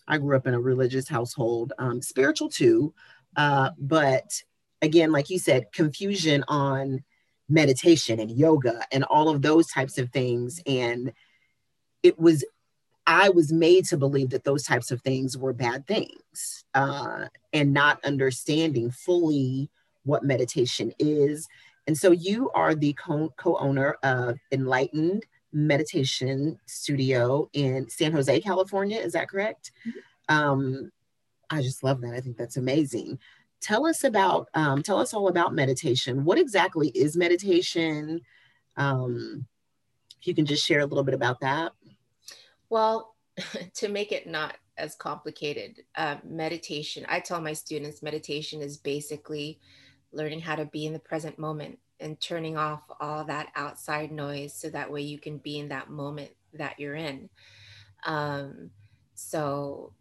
[0.08, 2.94] I grew up in a religious household, um, spiritual too,
[3.36, 4.44] uh, but
[4.82, 7.04] again, like you said, confusion on
[7.50, 11.14] meditation and yoga and all of those types of things, and
[12.04, 12.44] it was
[13.06, 17.74] I was made to believe that those types of things were bad things uh, and
[17.74, 19.70] not understanding fully
[20.04, 21.48] what meditation is
[21.88, 29.00] and so you are the co owner of Enlightened Meditation Studio in San Jose, California.
[29.00, 29.72] Is that correct?
[29.88, 30.36] Mm-hmm.
[30.36, 30.92] Um,
[31.50, 32.14] I just love that.
[32.14, 33.20] I think that's amazing.
[33.62, 36.26] Tell us about, um, tell us all about meditation.
[36.26, 38.22] What exactly is meditation?
[38.76, 39.46] Um,
[40.20, 41.74] if you can just share a little bit about that.
[42.70, 43.16] Well,
[43.76, 49.60] to make it not as complicated, uh, meditation, I tell my students meditation is basically
[50.14, 54.54] learning how to be in the present moment and turning off all that outside noise
[54.54, 57.30] so that way you can be in that moment that you're in.
[58.06, 58.72] Um,
[59.16, 59.94] so,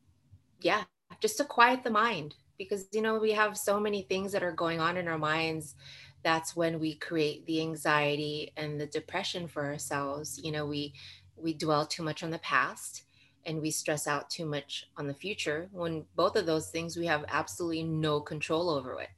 [0.60, 0.84] yeah,
[1.20, 4.52] just to quiet the mind because, you know, we have so many things that are
[4.52, 5.74] going on in our minds.
[6.22, 10.40] That's when we create the anxiety and the depression for ourselves.
[10.42, 10.94] You know, we
[11.36, 13.04] we dwell too much on the past
[13.44, 17.06] and we stress out too much on the future when both of those things we
[17.06, 19.08] have absolutely no control over it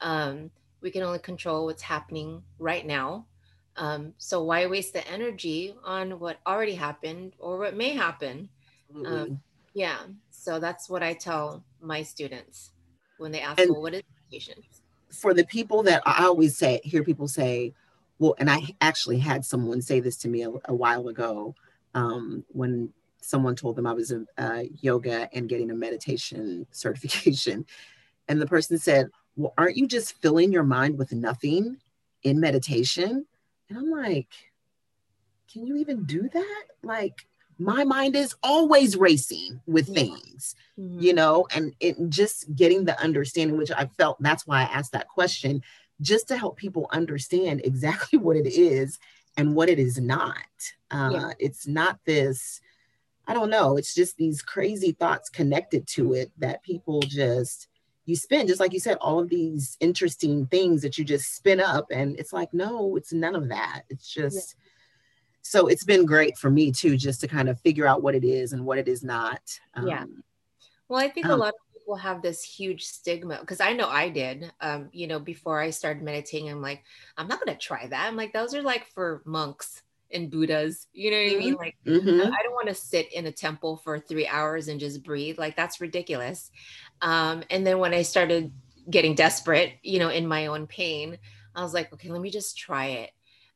[0.00, 3.26] um, we can only control what's happening right now.
[3.76, 8.48] Um, so why waste the energy on what already happened or what may happen?
[9.04, 9.40] Um,
[9.74, 9.98] yeah.
[10.30, 12.70] So that's what I tell my students
[13.18, 14.62] when they ask, and well, what is meditation?
[15.10, 17.74] For the people that I always say, hear people say,
[18.18, 21.54] well, and I actually had someone say this to me a, a while ago
[21.94, 27.66] um, when someone told them I was in uh, yoga and getting a meditation certification.
[28.28, 31.76] And the person said, well, aren't you just filling your mind with nothing
[32.22, 33.26] in meditation?
[33.68, 34.28] And I'm like,
[35.52, 36.62] can you even do that?
[36.82, 37.26] Like,
[37.58, 41.00] my mind is always racing with things, mm-hmm.
[41.00, 44.92] you know, and it just getting the understanding, which I felt that's why I asked
[44.92, 45.62] that question,
[46.00, 48.98] just to help people understand exactly what it is
[49.36, 50.36] and what it is not.
[50.90, 51.30] Uh, yeah.
[51.38, 52.60] It's not this,
[53.26, 57.68] I don't know, it's just these crazy thoughts connected to it that people just,
[58.06, 61.60] you spin, just like you said, all of these interesting things that you just spin
[61.60, 61.86] up.
[61.90, 63.82] And it's like, no, it's none of that.
[63.90, 64.62] It's just, yeah
[65.46, 68.24] so it's been great for me too just to kind of figure out what it
[68.24, 69.40] is and what it is not
[69.74, 70.04] um, yeah
[70.88, 73.88] well i think um, a lot of people have this huge stigma because i know
[73.88, 76.82] i did um, you know before i started meditating i'm like
[77.16, 80.86] i'm not going to try that i'm like those are like for monks and buddhas
[80.92, 81.62] you know what i mean mm-hmm.
[81.62, 82.32] like mm-hmm.
[82.32, 85.56] i don't want to sit in a temple for three hours and just breathe like
[85.56, 86.50] that's ridiculous
[87.02, 88.52] um, and then when i started
[88.88, 91.18] getting desperate you know in my own pain
[91.54, 93.10] i was like okay let me just try it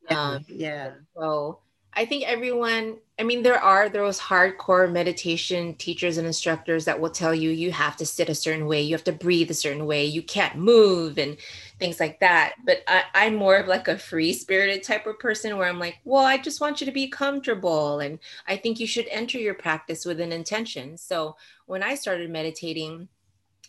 [0.08, 1.60] um, yeah so
[1.92, 7.10] I think everyone, I mean, there are those hardcore meditation teachers and instructors that will
[7.10, 9.86] tell you you have to sit a certain way, you have to breathe a certain
[9.86, 11.36] way, you can't move, and
[11.80, 12.54] things like that.
[12.64, 15.98] But I, I'm more of like a free spirited type of person where I'm like,
[16.04, 17.98] well, I just want you to be comfortable.
[17.98, 20.96] And I think you should enter your practice with an intention.
[20.96, 23.08] So when I started meditating,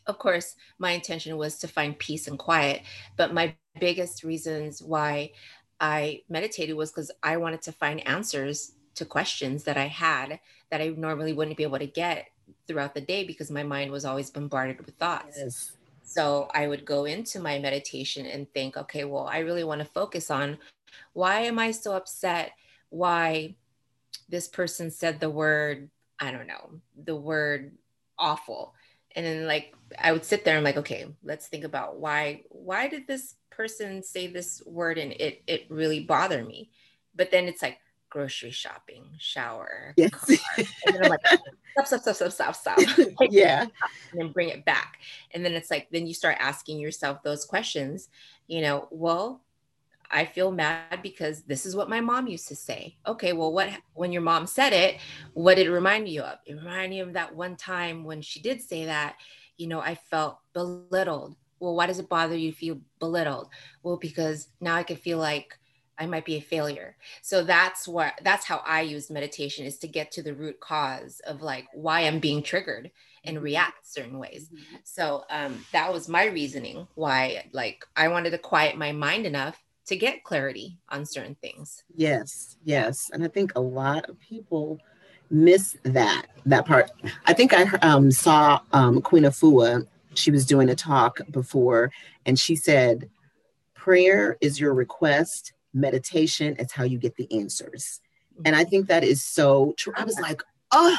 [0.05, 2.81] of course, my intention was to find peace and quiet.
[3.17, 5.31] But my biggest reasons why
[5.79, 10.81] I meditated was because I wanted to find answers to questions that I had that
[10.81, 12.25] I normally wouldn't be able to get
[12.67, 15.37] throughout the day because my mind was always bombarded with thoughts.
[15.37, 15.71] Yes.
[16.11, 19.85] So I would go into my meditation and think, okay, well, I really want to
[19.85, 20.57] focus on
[21.13, 22.51] why am I so upset?
[22.89, 23.55] Why
[24.27, 27.77] this person said the word, I don't know, the word
[28.19, 28.75] awful.
[29.15, 32.89] And then like I would sit there and like, okay, let's think about why why
[32.89, 36.71] did this person say this word and it it really bothered me.
[37.15, 37.77] But then it's like
[38.11, 40.13] grocery shopping, shower, yes.
[40.57, 41.25] and then I'm like,
[41.71, 43.07] stop, stop, stop, stop, stop, stop.
[43.31, 43.61] yeah.
[43.61, 43.71] And
[44.13, 44.99] then bring it back.
[45.31, 48.09] And then it's like, then you start asking yourself those questions,
[48.47, 49.41] you know, well,
[50.11, 52.97] I feel mad because this is what my mom used to say.
[53.07, 54.99] Okay, well, what when your mom said it,
[55.33, 56.37] what did it remind you of?
[56.45, 59.15] It reminded me of that one time when she did say that,
[59.57, 63.47] you know, I felt belittled well, why does it bother you to feel belittled?
[63.83, 65.57] Well, because now I can feel like
[66.01, 66.95] I might be a failure.
[67.21, 71.21] So that's what that's how I use meditation is to get to the root cause
[71.27, 72.91] of like why I'm being triggered
[73.23, 73.45] and mm-hmm.
[73.45, 74.49] react certain ways.
[74.49, 74.75] Mm-hmm.
[74.83, 79.61] So um, that was my reasoning why like I wanted to quiet my mind enough
[79.85, 81.83] to get clarity on certain things.
[81.95, 84.79] Yes, yes, and I think a lot of people
[85.29, 86.91] miss that that part.
[87.25, 91.91] I think I um, saw um, Queen Afua she was doing a talk before
[92.25, 93.09] and she said
[93.73, 98.01] prayer is your request meditation is how you get the answers.
[98.45, 99.93] And i think that is so true.
[99.95, 100.97] I was like oh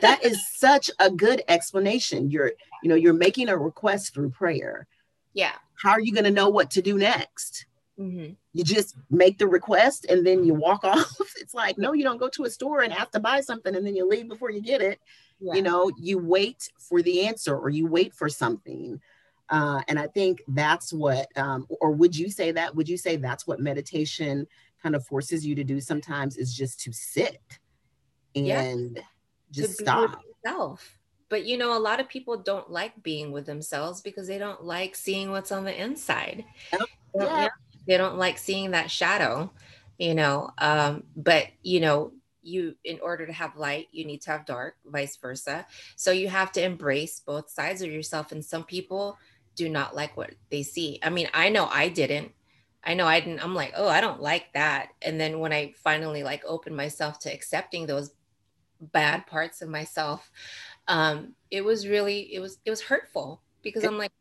[0.00, 2.30] that is such a good explanation.
[2.30, 4.86] You're you know you're making a request through prayer.
[5.32, 5.52] Yeah.
[5.82, 7.66] How are you going to know what to do next?
[7.98, 8.34] Mm-hmm.
[8.52, 11.16] you just make the request and then you walk off.
[11.40, 13.86] It's like no you don't go to a store and have to buy something and
[13.86, 15.00] then you leave before you get it.
[15.40, 15.54] Yeah.
[15.54, 19.00] you know you wait for the answer or you wait for something
[19.50, 23.16] uh, and i think that's what um, or would you say that would you say
[23.16, 24.46] that's what meditation
[24.82, 27.40] kind of forces you to do sometimes is just to sit
[28.34, 28.46] and
[28.96, 29.02] yeah.
[29.50, 30.22] just stop?
[30.44, 30.98] yourself.
[31.28, 34.62] But you know a lot of people don't like being with themselves because they don't
[34.62, 36.44] like seeing what's on the inside.
[36.72, 37.48] Oh, yeah.
[37.86, 39.50] they don't like seeing that shadow
[39.98, 42.12] you know um, but you know
[42.46, 45.66] you in order to have light you need to have dark vice versa.
[45.96, 48.32] So you have to embrace both sides of yourself.
[48.32, 49.18] And some people
[49.56, 52.30] do not like what they see i mean i know i didn't
[52.84, 55.72] i know i didn't i'm like oh i don't like that and then when i
[55.82, 58.12] finally like opened myself to accepting those
[58.80, 60.30] bad parts of myself
[60.88, 64.12] um it was really it was it was hurtful because i'm like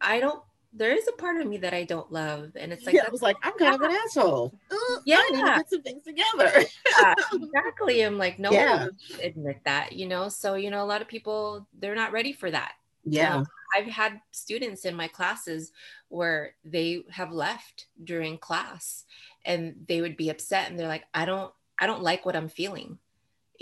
[0.00, 0.42] i don't
[0.74, 2.52] there is a part of me that I don't love.
[2.56, 4.58] And it's like, yeah, I was like, I'm kind of an asshole.
[5.04, 5.18] yeah.
[5.18, 6.64] I need to get some things together.
[6.98, 8.00] yeah, exactly.
[8.00, 8.86] I'm like, no yeah.
[9.22, 10.28] admit that, you know?
[10.28, 12.72] So, you know, a lot of people, they're not ready for that.
[13.04, 13.36] Yeah.
[13.36, 15.72] Um, I've had students in my classes
[16.08, 19.04] where they have left during class
[19.44, 22.48] and they would be upset and they're like, I don't, I don't like what I'm
[22.48, 22.98] feeling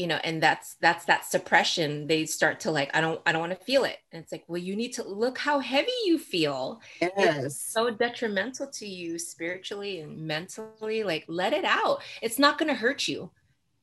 [0.00, 2.06] you know and that's that's that suppression.
[2.06, 3.98] They start to like i don't i don't want to feel it.
[4.10, 6.80] And it's like well you need to look how heavy you feel.
[7.02, 7.44] Yes.
[7.44, 11.04] it's so detrimental to you spiritually and mentally.
[11.04, 12.02] Like let it out.
[12.22, 13.30] It's not going to hurt you.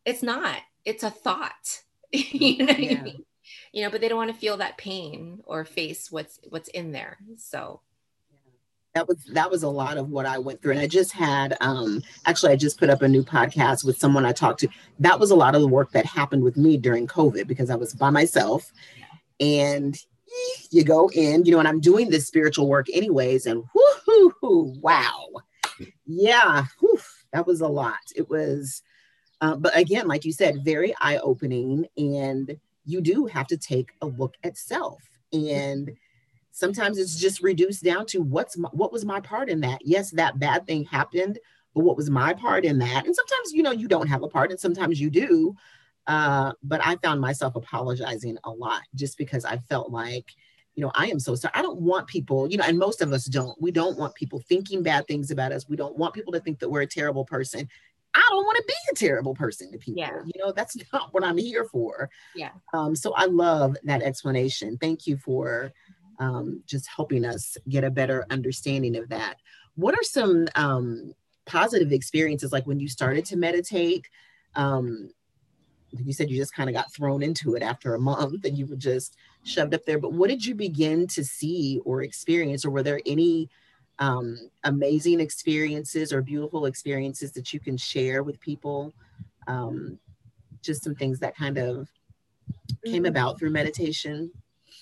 [0.05, 0.57] It's not.
[0.85, 1.83] It's a thought.
[2.13, 3.03] You know yeah.
[3.71, 6.91] You know but they don't want to feel that pain or face what's what's in
[6.91, 7.81] there so
[8.97, 10.71] that was that was a lot of what I went through.
[10.71, 14.25] And I just had um actually I just put up a new podcast with someone
[14.25, 14.69] I talked to.
[14.97, 17.75] That was a lot of the work that happened with me during COVID because I
[17.75, 18.71] was by myself
[19.39, 19.95] and
[20.71, 24.33] you go in, you know, and I'm doing this spiritual work anyways, and whoo,
[24.81, 25.27] wow.
[26.05, 26.99] Yeah, whew,
[27.33, 27.99] that was a lot.
[28.15, 28.81] It was
[29.41, 34.07] uh, but again, like you said, very eye-opening, and you do have to take a
[34.07, 35.03] look at self.
[35.33, 35.91] And
[36.51, 39.81] sometimes it's just reduced down to what's my, what was my part in that?
[39.83, 41.37] Yes that bad thing happened
[41.75, 43.05] but what was my part in that?
[43.05, 45.55] And sometimes you know you don't have a part and sometimes you do
[46.07, 50.31] uh, but i found myself apologizing a lot just because i felt like
[50.73, 51.51] you know i am so sorry.
[51.53, 53.61] I don't want people you know and most of us don't.
[53.61, 55.67] We don't want people thinking bad things about us.
[55.69, 57.67] We don't want people to think that we're a terrible person
[58.17, 59.99] I don't want to be a terrible person to people.
[59.99, 60.21] Yeah.
[60.25, 62.09] You know, that's not what I'm here for.
[62.35, 62.49] Yeah.
[62.73, 64.77] Um, so I love that explanation.
[64.77, 65.71] Thank you for
[66.19, 69.35] um, just helping us get a better understanding of that.
[69.75, 71.13] What are some um,
[71.45, 74.07] positive experiences like when you started to meditate?
[74.55, 75.11] Um,
[75.91, 78.65] you said you just kind of got thrown into it after a month and you
[78.65, 79.99] were just shoved up there.
[79.99, 83.49] But what did you begin to see or experience, or were there any
[83.99, 88.93] um, amazing experiences or beautiful experiences that you can share with people?
[89.47, 89.99] Um,
[90.61, 91.87] just some things that kind of
[92.83, 93.05] came mm-hmm.
[93.05, 94.31] about through meditation.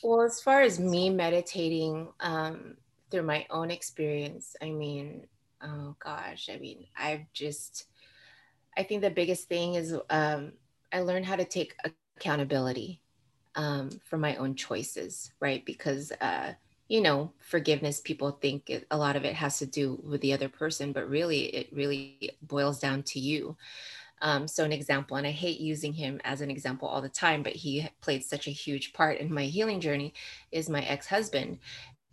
[0.04, 2.78] Well, as far as me meditating um,
[3.10, 5.26] through my own experience, I mean,
[5.62, 7.86] oh gosh, I mean, I've just,
[8.78, 10.54] I think the biggest thing is um,
[10.92, 11.76] I learned how to take
[12.18, 13.02] accountability
[13.56, 15.66] um, for my own choices, right?
[15.66, 16.54] Because, uh,
[16.88, 20.34] you know, forgiveness, people think it, a lot of it has to do with the
[20.34, 23.58] other person, but really, it really boils down to you.
[24.22, 27.44] Um, so, an example, and I hate using him as an example all the time,
[27.44, 30.14] but he played such a huge part in my healing journey,
[30.52, 31.60] is my ex husband.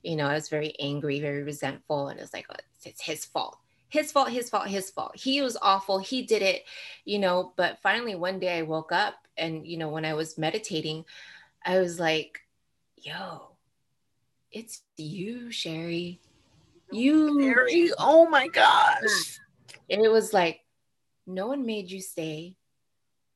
[0.02, 3.58] You know, I was very angry, very resentful, and it's like, oh, it's his fault.
[3.88, 5.14] His fault, his fault, his fault.
[5.14, 5.98] He was awful.
[5.98, 6.64] He did it,
[7.04, 7.52] you know.
[7.56, 11.04] But finally, one day I woke up, and, you know, when I was meditating,
[11.64, 12.40] I was like,
[12.96, 13.51] yo,
[14.52, 16.20] it's you, Sherry.
[16.90, 17.40] You.
[17.40, 19.40] Sherry, oh my gosh.
[19.90, 20.60] And it was like,
[21.26, 22.56] no one made you stay.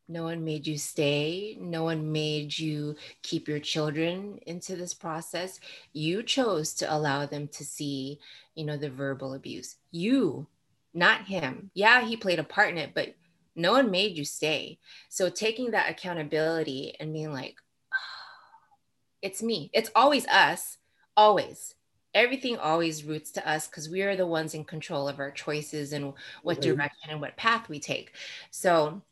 [0.09, 1.57] No one made you stay.
[1.61, 5.59] No one made you keep your children into this process.
[5.92, 8.20] You chose to allow them to see,
[8.55, 9.76] you know, the verbal abuse.
[9.90, 10.46] You,
[10.94, 11.70] not him.
[11.74, 13.14] Yeah, he played a part in it, but
[13.57, 14.79] no one made you stay.
[15.09, 17.57] So taking that accountability and being like,
[17.92, 17.96] oh,
[19.22, 19.70] it's me.
[19.72, 20.79] It's always us,
[21.16, 21.74] always
[22.16, 25.92] everything always roots to us because we are the ones in control of our choices
[25.92, 28.12] and what direction and what path we take.
[28.50, 29.02] So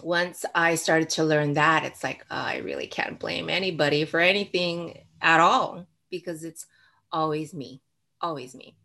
[0.00, 4.20] once I started to learn that, it's like, oh, I really can't blame anybody for
[4.20, 6.66] anything at all because it's
[7.10, 7.82] always me,
[8.20, 8.76] always me.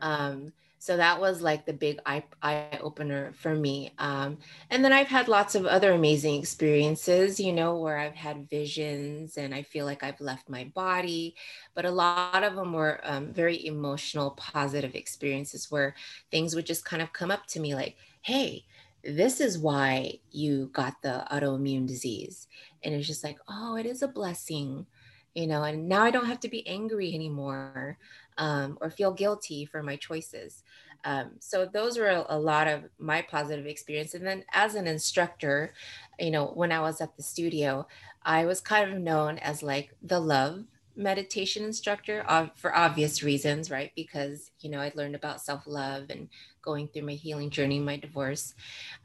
[0.00, 4.36] Um, so that was like the big eye, eye opener for me um,
[4.68, 9.36] and then i've had lots of other amazing experiences you know where i've had visions
[9.36, 11.36] and i feel like i've left my body
[11.76, 15.94] but a lot of them were um, very emotional positive experiences where
[16.32, 18.64] things would just kind of come up to me like hey
[19.04, 22.46] this is why you got the autoimmune disease.
[22.84, 24.86] And it's just like oh it is a blessing
[25.34, 27.96] you know and now i don't have to be angry anymore
[28.38, 30.62] um, or feel guilty for my choices.
[31.04, 34.14] Um, so those were a, a, lot of my positive experience.
[34.14, 35.74] And then as an instructor,
[36.18, 37.88] you know, when I was at the studio,
[38.22, 40.64] I was kind of known as like the love
[40.94, 43.90] meditation instructor for obvious reasons, right?
[43.96, 46.28] Because, you know, I learned about self-love and
[46.60, 48.54] going through my healing journey, my divorce.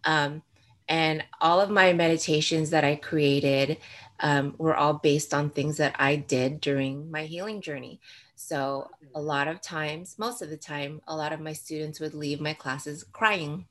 [0.04, 0.44] Um,
[0.90, 3.78] and all of my meditations that I created
[4.20, 8.00] um, were all based on things that I did during my healing journey.
[8.40, 12.14] So, a lot of times, most of the time, a lot of my students would
[12.14, 13.66] leave my classes crying,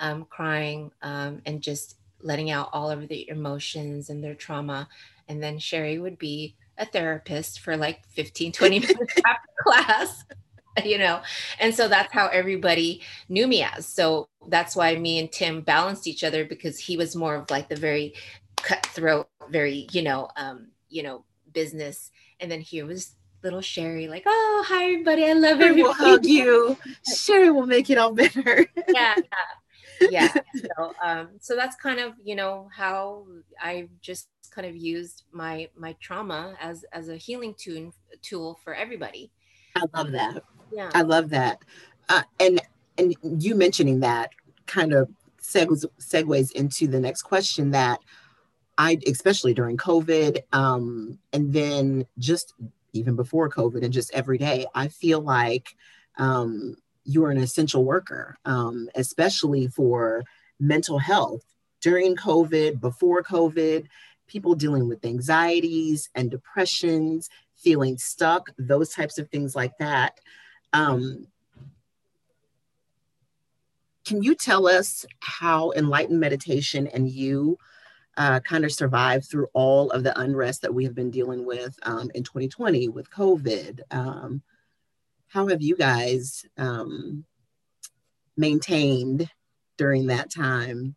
[0.00, 4.88] um, crying, um, and just letting out all of the emotions and their trauma.
[5.28, 10.24] And then Sherry would be a therapist for like 15, 20 minutes after class,
[10.84, 11.22] you know.
[11.60, 13.86] And so that's how everybody knew me as.
[13.86, 17.68] So that's why me and Tim balanced each other because he was more of like
[17.68, 18.14] the very
[18.56, 22.10] cutthroat, very, you know, um, you know, business.
[22.40, 25.24] And then here was little Sherry, like, oh, hi, everybody.
[25.24, 25.82] I love everybody.
[25.82, 26.76] We'll hug you.
[27.16, 28.66] Sherry will make it all better.
[28.88, 29.16] yeah.
[30.10, 30.34] Yeah.
[30.56, 33.24] So, um, so that's kind of, you know, how
[33.60, 38.74] I just kind of used my, my trauma as, as a healing tune, tool for
[38.74, 39.30] everybody.
[39.76, 40.42] I love that.
[40.72, 40.90] Yeah.
[40.92, 41.58] I love that.
[42.08, 42.60] Uh, and,
[42.98, 44.30] and you mentioning that
[44.66, 45.08] kind of
[45.40, 48.00] segues, segues into the next question that
[48.78, 52.54] I, especially during COVID, um, and then just
[52.92, 55.76] even before COVID and just every day, I feel like
[56.18, 60.24] um, you're an essential worker, um, especially for
[60.60, 61.44] mental health
[61.80, 63.86] during COVID, before COVID,
[64.26, 70.18] people dealing with anxieties and depressions, feeling stuck, those types of things like that.
[70.72, 71.26] Um,
[74.04, 77.58] can you tell us how enlightened meditation and you
[78.16, 81.78] uh, kind of survived through all of the unrest that we have been dealing with
[81.82, 83.80] um, in 2020 with COVID?
[83.90, 84.42] Um,
[85.28, 87.24] how have you guys um,
[88.36, 89.30] maintained
[89.78, 90.94] during that time?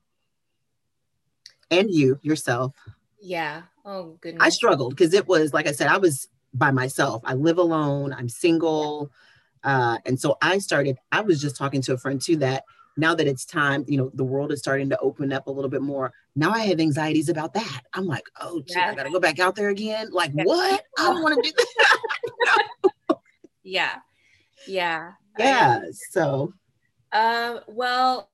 [1.71, 2.73] And you yourself?
[3.19, 3.63] Yeah.
[3.85, 4.43] Oh, goodness.
[4.43, 7.21] I struggled because it was, like I said, I was by myself.
[7.25, 9.11] I live alone, I'm single.
[9.63, 12.65] Uh, and so I started, I was just talking to a friend too that
[12.97, 15.69] now that it's time, you know, the world is starting to open up a little
[15.69, 16.13] bit more.
[16.35, 17.81] Now I have anxieties about that.
[17.93, 18.91] I'm like, oh, gee, yeah.
[18.91, 20.09] I gotta go back out there again.
[20.11, 20.43] Like, yeah.
[20.43, 20.83] what?
[20.97, 21.55] I don't want to do
[22.47, 23.17] that.
[23.63, 23.95] yeah.
[24.67, 25.11] Yeah.
[25.37, 25.81] Yeah.
[26.11, 26.53] So,
[27.11, 28.29] uh, well,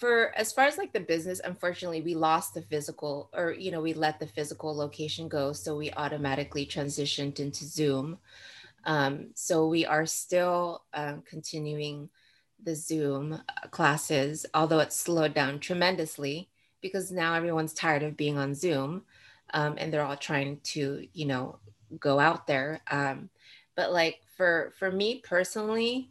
[0.00, 3.80] for as far as like the business, unfortunately, we lost the physical, or you know,
[3.80, 8.18] we let the physical location go, so we automatically transitioned into Zoom.
[8.84, 12.10] Um, so we are still um, continuing
[12.62, 16.48] the Zoom uh, classes, although it's slowed down tremendously
[16.80, 19.02] because now everyone's tired of being on Zoom,
[19.52, 21.58] um, and they're all trying to, you know,
[21.98, 22.80] go out there.
[22.90, 23.30] Um,
[23.76, 26.10] but like for for me personally,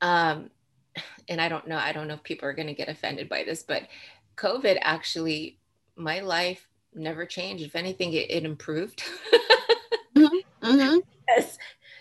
[0.00, 0.50] um,
[1.28, 3.44] and I don't know, I don't know if people are going to get offended by
[3.44, 3.88] this, but
[4.36, 5.58] COVID actually,
[5.96, 7.64] my life never changed.
[7.64, 9.02] If anything, it, it improved.
[10.16, 10.66] mm-hmm.
[10.66, 10.98] Mm-hmm.
[11.28, 11.58] Yes.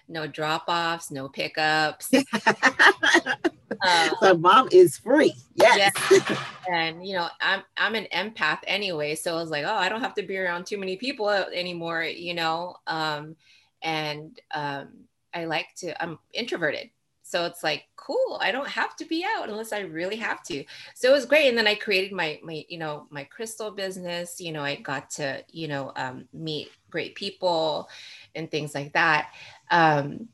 [0.10, 2.12] No drop offs, no pickups.
[2.14, 5.34] uh, so mom is free.
[5.56, 5.94] Yes.
[6.12, 6.36] Yeah.
[6.72, 10.02] And you know, I'm I'm an empath anyway, so I was like, oh, I don't
[10.02, 12.76] have to be around too many people anymore, you know.
[12.86, 13.36] Um,
[13.82, 14.90] and um,
[15.34, 16.00] I like to.
[16.00, 16.92] I'm introverted,
[17.30, 20.64] so it's like, cool, I don't have to be out unless I really have to.
[20.96, 21.48] So it was great.
[21.48, 25.12] And then I created my, my, you know, my crystal business, you know, I got
[25.12, 27.88] to, you know, um, meet great people
[28.34, 29.34] and things like that.
[29.70, 30.30] Um,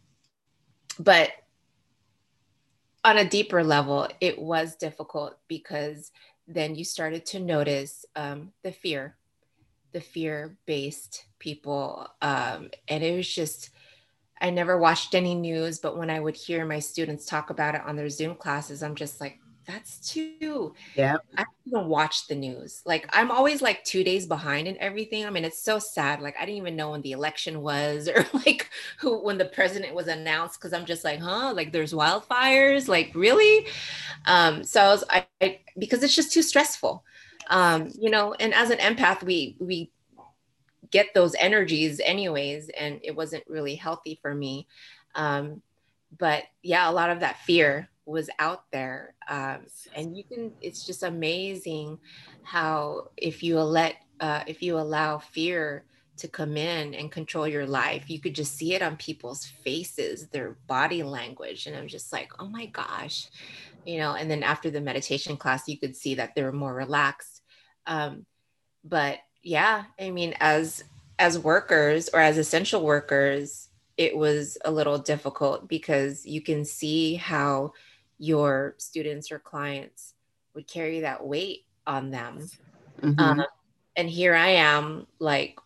[0.99, 1.31] but
[3.03, 6.11] on a deeper level, it was difficult because
[6.47, 9.15] then you started to notice um, the fear,
[9.91, 12.07] the fear based people.
[12.21, 13.69] Um, and it was just,
[14.41, 17.81] I never watched any news, but when I would hear my students talk about it
[17.85, 20.73] on their Zoom classes, I'm just like, that's too.
[20.95, 21.17] Yeah.
[21.37, 22.81] I don't even watch the news.
[22.85, 25.25] Like I'm always like two days behind in everything.
[25.25, 26.21] I mean, it's so sad.
[26.21, 29.95] Like I didn't even know when the election was or like who when the president
[29.95, 32.87] was announced because I'm just like, huh, like there's wildfires.
[32.87, 33.67] Like really?
[34.25, 37.03] Um, so I was I, I because it's just too stressful.
[37.49, 39.91] Um, you know, and as an empath, we we
[40.91, 44.67] get those energies anyways and it wasn't really healthy for me
[45.15, 45.61] um,
[46.17, 49.59] but yeah a lot of that fear was out there um,
[49.95, 51.97] and you can it's just amazing
[52.43, 55.83] how if you let uh, if you allow fear
[56.17, 60.27] to come in and control your life you could just see it on people's faces
[60.27, 63.27] their body language and i'm just like oh my gosh
[63.85, 66.73] you know and then after the meditation class you could see that they were more
[66.73, 67.41] relaxed
[67.87, 68.25] um,
[68.83, 70.83] but yeah i mean as
[71.19, 77.15] as workers or as essential workers it was a little difficult because you can see
[77.15, 77.71] how
[78.17, 80.13] your students or clients
[80.53, 82.47] would carry that weight on them.
[83.01, 83.19] Mm-hmm.
[83.19, 83.45] um,
[83.97, 85.59] and here i am like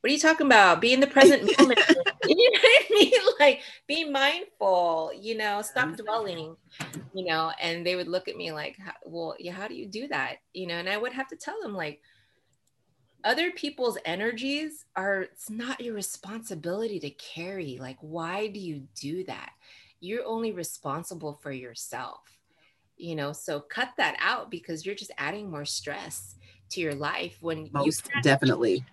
[0.00, 0.80] what are you talking about?
[0.80, 1.80] Be in the present moment.
[2.28, 3.12] You know what i mean?
[3.40, 6.56] Like be mindful you know stop dwelling
[7.14, 7.52] you know?
[7.60, 10.36] And they would look at me like well yeah how do you do that?
[10.52, 12.00] You know and i would have to tell them like
[13.24, 17.78] other people's energies are it's not your responsibility to carry.
[17.80, 19.50] Like why do you do that
[20.00, 22.36] you're only responsible for yourself
[22.96, 23.32] you know?
[23.32, 26.34] So cut that out because you're just adding more stress
[26.70, 28.84] to your life when most you definitely.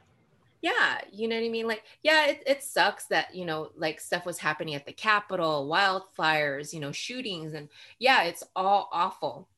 [0.62, 1.68] Yeah you know what i mean?
[1.68, 5.70] Like yeah it, it sucks that you know like stuff was happening at the capitol
[5.70, 9.50] wildfires you know shootings and yeah it's all awful.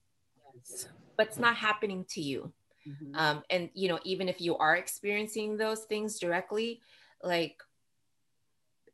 [0.55, 0.87] Yes.
[1.17, 2.51] but it's not happening to you.
[2.87, 3.15] Mm-hmm.
[3.15, 6.81] Um, and you know, even if you are experiencing those things directly,
[7.21, 7.57] like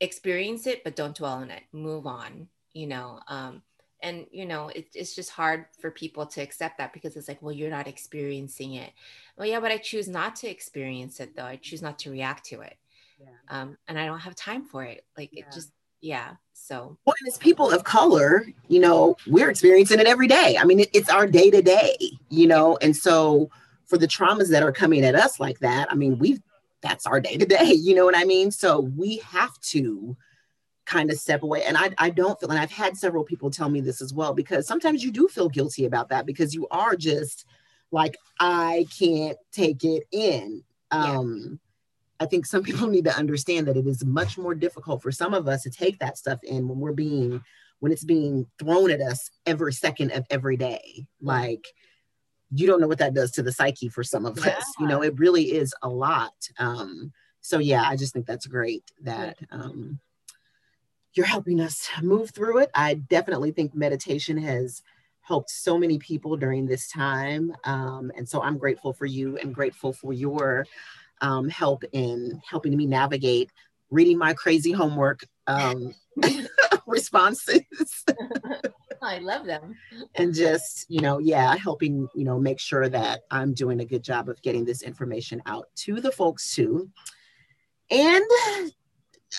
[0.02, 1.64] experience it, but don't dwell on it.
[1.72, 2.47] Move on.
[2.74, 3.62] You know, um,
[4.04, 7.41] and you know, it, it's just hard for people to accept that because it's like,
[7.41, 8.91] well, you're not experiencing it.
[9.38, 11.45] Well, yeah, but I choose not to experience it though.
[11.45, 12.78] I choose not to react to it.
[13.20, 13.28] Yeah.
[13.49, 15.06] Um, and I don't have time for it.
[15.18, 15.45] Like yeah.
[15.45, 15.72] it just
[16.04, 20.66] yeah so well, as people of color you know we're experiencing it every day i
[20.66, 21.95] mean it, it's our day to day
[22.30, 23.52] you know and so
[23.91, 26.41] for the traumas that are coming at us like that, I mean, we
[26.82, 28.51] that's our day to day, you know what I mean?
[28.51, 30.15] So we have to
[30.86, 31.63] kind of step away.
[31.63, 34.34] And I, I don't feel, and I've had several people tell me this as well,
[34.34, 37.45] because sometimes you do feel guilty about that because you are just
[37.91, 40.63] like, I can't take it in.
[40.91, 41.59] Um,
[42.19, 45.34] I think some people need to understand that it is much more difficult for some
[45.34, 47.41] of us to take that stuff in when we're being,
[47.79, 51.05] when it's being thrown at us every second of every day.
[51.21, 51.65] Like,
[52.54, 54.58] you don't know what that does to the psyche for some of yeah.
[54.58, 54.66] us.
[54.80, 56.34] You know, it really is a lot.
[56.58, 59.99] Um, so yeah, I just think that's great that um,
[61.14, 62.72] you're helping us move through it.
[62.76, 64.82] I definitely think meditation has
[65.22, 67.54] helped so many people during this time.
[67.64, 70.66] Um, and so I'm grateful for you and grateful for your
[71.22, 73.52] um, help in helping me navigate
[73.91, 75.93] reading my crazy homework um,
[76.88, 77.62] responses.
[79.02, 79.76] I love them.
[80.16, 84.04] and just, you know, yeah, helping, you know, make sure that I'm doing a good
[84.04, 86.89] job of getting this information out to the folks too.
[87.89, 88.24] And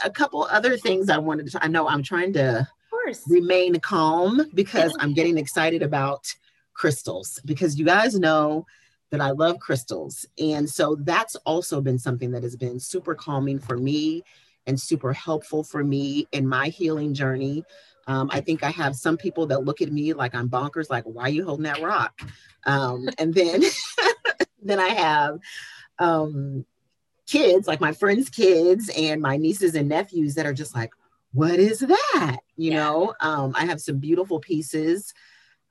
[0.05, 3.79] a couple other things I wanted to, I know I'm trying to of course, remain
[3.81, 6.27] calm because I'm getting excited about
[6.75, 8.67] crystals because you guys know
[9.11, 10.27] that I love crystals.
[10.39, 14.23] And so that's also been something that has been super calming for me
[14.67, 17.65] and super helpful for me in my healing journey.
[18.07, 21.05] Um, I think I have some people that look at me like I'm bonkers, like,
[21.05, 22.21] why are you holding that rock?
[22.67, 23.63] Um, and then,
[24.63, 25.39] then I have
[25.99, 26.65] um,
[27.27, 30.93] kids, like my friends' kids and my nieces and nephews that are just like,
[31.33, 32.39] what is that?
[32.57, 32.77] You yeah.
[32.77, 35.15] know, um, I have some beautiful pieces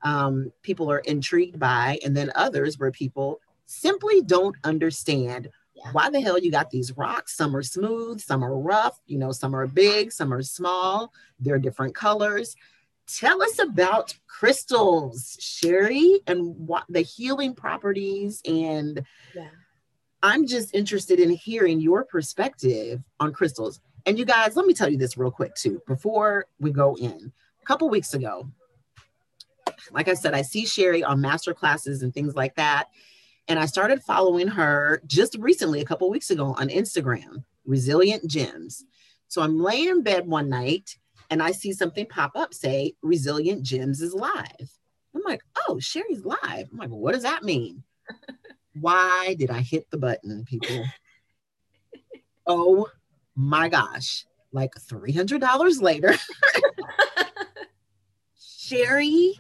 [0.03, 5.49] um, people are intrigued by, and then others where people simply don't understand.
[5.91, 7.35] Why the hell you got these rocks.
[7.35, 11.59] Some are smooth, some are rough, you know, some are big, some are small, they're
[11.59, 12.55] different colors.
[13.07, 19.05] Tell us about crystals, Sherry, and what the healing properties and
[19.35, 19.49] yeah.
[20.23, 23.79] I'm just interested in hearing your perspective on crystals.
[24.05, 27.31] And you guys, let me tell you this real quick too, before we go in.
[27.61, 28.47] A couple weeks ago,
[29.91, 32.89] like I said, I see Sherry on master classes and things like that.
[33.47, 38.85] And I started following her just recently, a couple weeks ago on Instagram, Resilient Gems.
[39.27, 40.97] So I'm laying in bed one night
[41.29, 44.69] and I see something pop up say, Resilient Gems is live.
[45.15, 46.69] I'm like, oh, Sherry's live.
[46.71, 47.83] I'm like, well, what does that mean?
[48.79, 50.85] Why did I hit the button, people?
[52.45, 52.87] oh
[53.35, 54.25] my gosh.
[54.53, 56.13] Like $300 later,
[58.39, 59.39] Sherry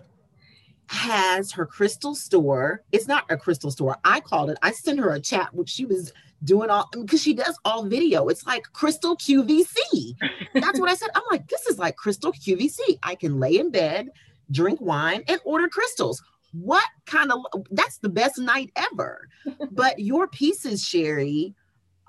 [0.91, 2.83] has her crystal store.
[2.91, 3.95] It's not a crystal store.
[4.03, 4.57] I called it.
[4.61, 6.11] I sent her a chat, which she was
[6.43, 8.27] doing all because she does all video.
[8.27, 10.15] It's like crystal QVC.
[10.53, 11.07] That's what I said.
[11.15, 12.99] I'm like, this is like crystal QVC.
[13.03, 14.09] I can lay in bed,
[14.51, 16.21] drink wine, and order crystals
[16.53, 17.39] what kind of
[17.71, 19.29] that's the best night ever
[19.71, 21.55] but your pieces sherry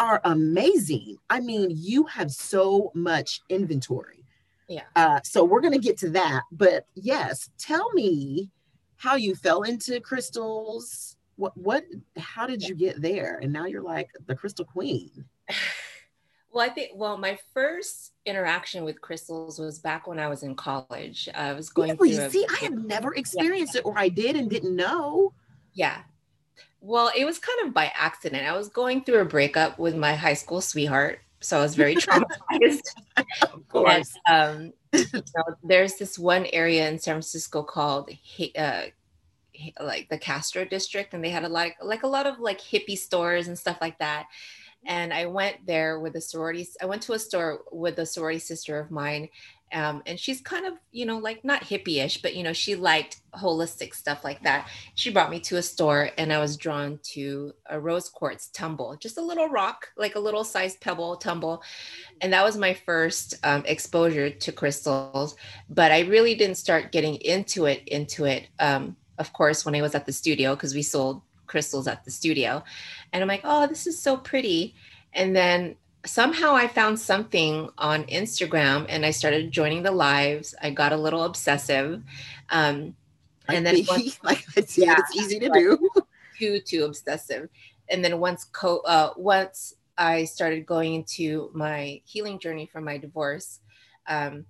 [0.00, 4.24] are amazing i mean you have so much inventory
[4.66, 8.50] yeah uh, so we're going to get to that but yes tell me
[9.02, 11.84] how you fell into crystals what what
[12.16, 15.24] how did you get there and now you're like the crystal queen
[16.52, 20.54] Well, I think, well, my first interaction with crystals was back when I was in
[20.54, 21.26] college.
[21.34, 22.14] I was going really?
[22.14, 22.26] through.
[22.26, 23.80] A, See, I have never experienced yeah.
[23.80, 25.32] it, or I did and didn't know.
[25.72, 26.02] Yeah.
[26.82, 28.46] Well, it was kind of by accident.
[28.46, 31.20] I was going through a breakup with my high school sweetheart.
[31.40, 32.82] So I was very traumatized.
[33.16, 34.12] of course.
[34.26, 34.72] And, um,
[35.12, 38.10] know, there's this one area in San Francisco called
[38.56, 38.82] uh,
[39.80, 42.98] like the Castro district, and they had a like like a lot of like hippie
[42.98, 44.26] stores and stuff like that
[44.84, 46.66] and I went there with a sorority.
[46.80, 49.28] I went to a store with a sorority sister of mine,
[49.72, 53.20] um, and she's kind of, you know, like not hippie-ish, but you know, she liked
[53.34, 54.68] holistic stuff like that.
[54.94, 58.96] She brought me to a store, and I was drawn to a rose quartz tumble,
[58.96, 61.62] just a little rock, like a little sized pebble tumble,
[62.20, 65.36] and that was my first um, exposure to crystals.
[65.68, 68.48] But I really didn't start getting into it, into it.
[68.58, 72.10] Um, of course, when I was at the studio, because we sold crystals at the
[72.10, 72.64] studio.
[73.12, 74.74] And I'm like, oh, this is so pretty.
[75.12, 80.54] And then somehow I found something on Instagram and I started joining the lives.
[80.60, 82.02] I got a little obsessive.
[82.50, 82.94] Um,
[83.48, 85.90] and then once, like it's, yeah, it's easy to do.
[86.38, 87.48] Too too obsessive.
[87.88, 92.98] And then once co uh, once I started going into my healing journey from my
[92.98, 93.60] divorce,
[94.06, 94.46] um,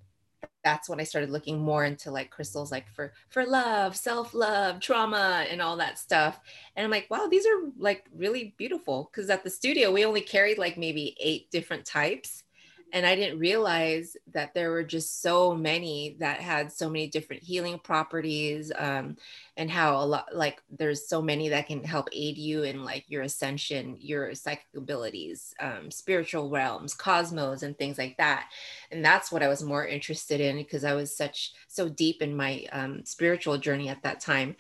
[0.65, 4.81] that's when I started looking more into like crystals, like for for love, self love,
[4.81, 6.41] trauma, and all that stuff.
[6.77, 9.11] And I'm like, wow, these are like really beautiful.
[9.11, 12.45] Because at the studio we only carried like maybe eight different types,
[12.93, 17.43] and I didn't realize that there were just so many that had so many different
[17.43, 19.17] healing properties, um,
[19.57, 23.05] and how a lot like there's so many that can help aid you in like
[23.09, 28.51] your ascension, your psychic abilities, um, spiritual realms, cosmos, and things like that.
[28.91, 32.37] And that's what I was more interested in because I was such so deep in
[32.37, 34.55] my um, spiritual journey at that time.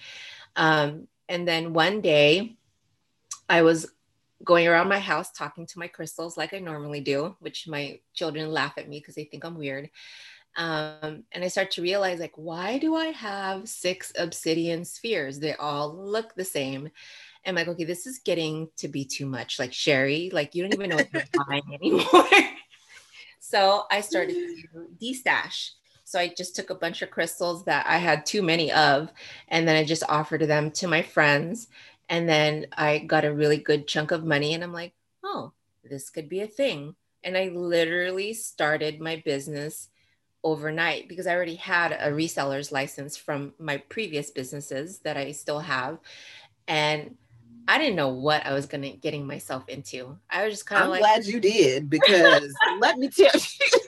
[0.56, 2.56] Um, and then one day,
[3.48, 3.86] I was
[4.44, 8.50] going around my house talking to my crystals like I normally do, which my children
[8.50, 9.90] laugh at me because they think I'm weird.
[10.56, 15.38] Um, and I start to realize, like, why do I have six obsidian spheres?
[15.38, 16.90] They all look the same.
[17.44, 19.58] And I'm like, okay, this is getting to be too much.
[19.58, 22.24] Like Sherry, like you don't even know what you're buying anymore.
[23.40, 25.70] so I started to destash.
[26.04, 29.10] So I just took a bunch of crystals that I had too many of,
[29.48, 31.68] and then I just offered them to my friends.
[32.12, 34.92] And then I got a really good chunk of money, and I'm like,
[35.24, 35.52] oh,
[35.82, 36.94] this could be a thing.
[37.24, 39.88] And I literally started my business
[40.44, 45.60] overnight because I already had a reseller's license from my previous businesses that I still
[45.60, 46.00] have.
[46.68, 47.16] And
[47.66, 50.18] I didn't know what I was gonna getting myself into.
[50.28, 53.80] I was just kind of like glad you did because let me tell you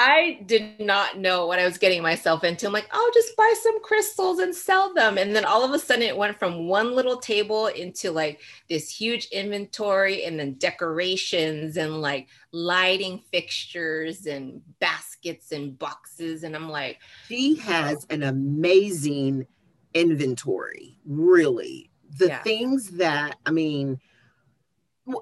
[0.00, 2.68] I did not know what I was getting myself into.
[2.68, 5.18] I'm like, I'll just buy some crystals and sell them.
[5.18, 8.88] And then all of a sudden it went from one little table into like this
[8.88, 16.44] huge inventory and then decorations and like lighting fixtures and baskets and boxes.
[16.44, 19.48] And I'm like, she has an amazing
[19.94, 21.90] inventory, really.
[22.18, 22.42] The yeah.
[22.44, 23.98] things that, I mean,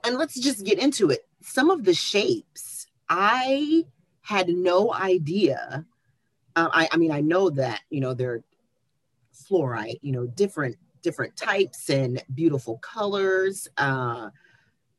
[0.05, 1.27] and let's just get into it.
[1.41, 3.87] Some of the shapes, I
[4.27, 5.87] had no idea.
[6.57, 8.43] Uh, I, I mean, I know that, you know, they're
[9.33, 13.68] fluorite, you know, different different types and beautiful colors.
[13.77, 14.31] Uh,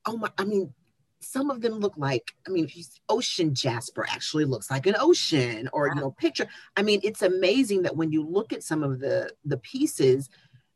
[0.06, 0.74] oh my, I mean,
[1.20, 2.70] some of them look like, I mean,
[3.10, 6.48] ocean jasper actually looks like an ocean or, you know, picture.
[6.78, 10.30] I mean, it's amazing that when you look at some of the the pieces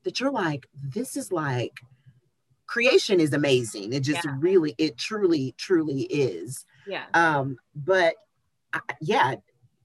[0.04, 1.80] that you're like, this is like
[2.66, 3.94] creation is amazing.
[3.94, 4.36] It just yeah.
[4.40, 6.66] really, it truly, truly is.
[6.86, 7.06] Yeah.
[7.14, 8.16] Um, but
[9.02, 9.36] yeah,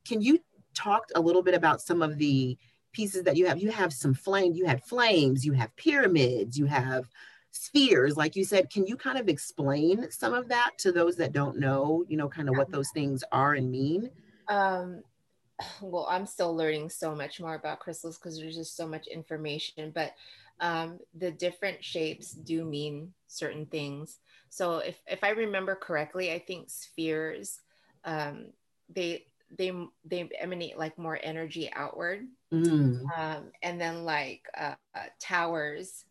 [0.06, 0.38] can you
[0.74, 2.56] talk a little bit about some of the
[2.92, 3.60] pieces that you have?
[3.60, 7.08] You have some flame, you had flames, you have pyramids, you have
[7.50, 8.70] spheres, like you said.
[8.70, 12.28] Can you kind of explain some of that to those that don't know, you know,
[12.28, 14.10] kind of what those things are and mean?
[14.48, 15.02] Um,
[15.80, 19.90] well, I'm still learning so much more about crystals because there's just so much information,
[19.94, 20.12] but
[20.60, 24.18] um, the different shapes do mean certain things.
[24.48, 27.60] So if, if I remember correctly, I think spheres
[28.04, 28.46] um,
[28.88, 29.26] they
[29.56, 29.72] they
[30.04, 32.26] they emanate like more energy outward.
[32.52, 33.04] Mm.
[33.18, 36.04] um, and then like uh, uh, towers.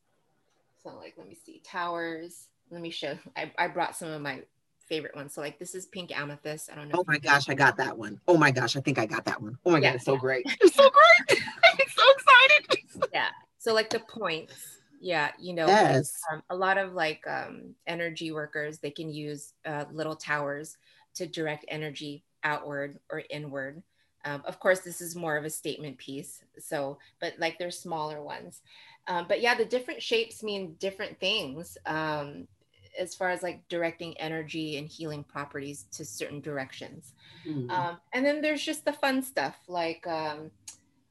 [0.84, 2.48] So like let me see towers.
[2.70, 4.42] Let me show I, I brought some of my
[4.88, 5.34] favorite ones.
[5.34, 6.70] So like this is pink amethyst.
[6.72, 8.20] I don't know oh my gosh i got that one.
[8.28, 9.58] Oh my gosh i think i got that one.
[9.66, 10.20] Oh my yeah, god it's so yeah.
[10.20, 10.46] great.
[10.62, 11.42] It's so great.
[11.64, 13.10] I'm so excited.
[13.14, 13.30] Yeah.
[13.58, 14.80] So like the points.
[15.02, 16.14] Yeah you know yes.
[16.32, 20.78] um, a lot of like um, energy workers they can use uh, little towers
[21.16, 23.84] to direct energy outward or inward.
[24.24, 26.42] Um, of course, this is more of a statement piece.
[26.58, 28.62] So, but like there's smaller ones.
[29.08, 32.48] Um, but yeah, the different shapes mean different things um,
[32.98, 37.14] as far as like directing energy and healing properties to certain directions.
[37.48, 38.00] Mm.
[38.14, 40.50] and then there's just the fun stuff like um,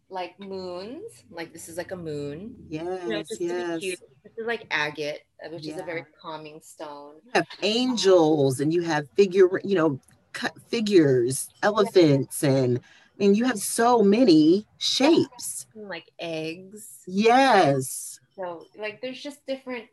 [0.08, 1.24] like moons.
[1.30, 2.54] Like this is like a moon.
[2.68, 4.00] Yes, you know, yes.
[4.22, 5.74] This is like agate, uh, which yeah.
[5.74, 7.16] is a very calming stone.
[7.26, 10.00] You have angels and you have figure, you know,
[10.34, 15.66] cut figures, elephants, and I mean, you have so many shapes.
[15.74, 17.02] Like eggs.
[17.06, 18.18] Yes.
[18.36, 19.86] So, like, there's just different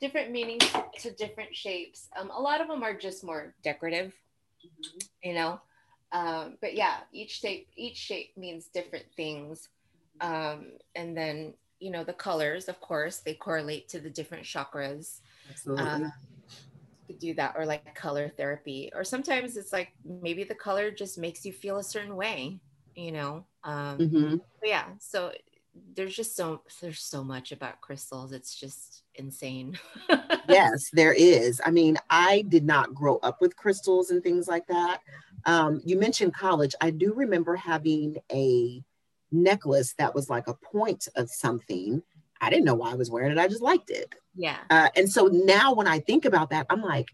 [0.00, 0.64] different meanings
[1.00, 2.08] to different shapes.
[2.18, 4.12] Um, a lot of them are just more decorative,
[4.64, 4.98] mm-hmm.
[5.22, 5.60] you know.
[6.12, 9.68] Um, but yeah, each shape each shape means different things.
[10.20, 15.20] Um, and then you know the colors, of course, they correlate to the different chakras.
[15.50, 15.84] Absolutely.
[15.84, 16.12] Um,
[17.14, 21.44] do that or like color therapy or sometimes it's like maybe the color just makes
[21.44, 22.58] you feel a certain way
[22.94, 24.36] you know um mm-hmm.
[24.64, 25.32] yeah so
[25.94, 29.78] there's just so there's so much about crystals it's just insane
[30.48, 34.66] yes there is i mean i did not grow up with crystals and things like
[34.66, 35.00] that
[35.44, 38.82] um, you mentioned college i do remember having a
[39.30, 42.02] necklace that was like a point of something
[42.40, 43.38] I didn't know why I was wearing it.
[43.38, 44.14] I just liked it.
[44.36, 44.58] Yeah.
[44.70, 47.08] Uh, and so now when I think about that, I'm like,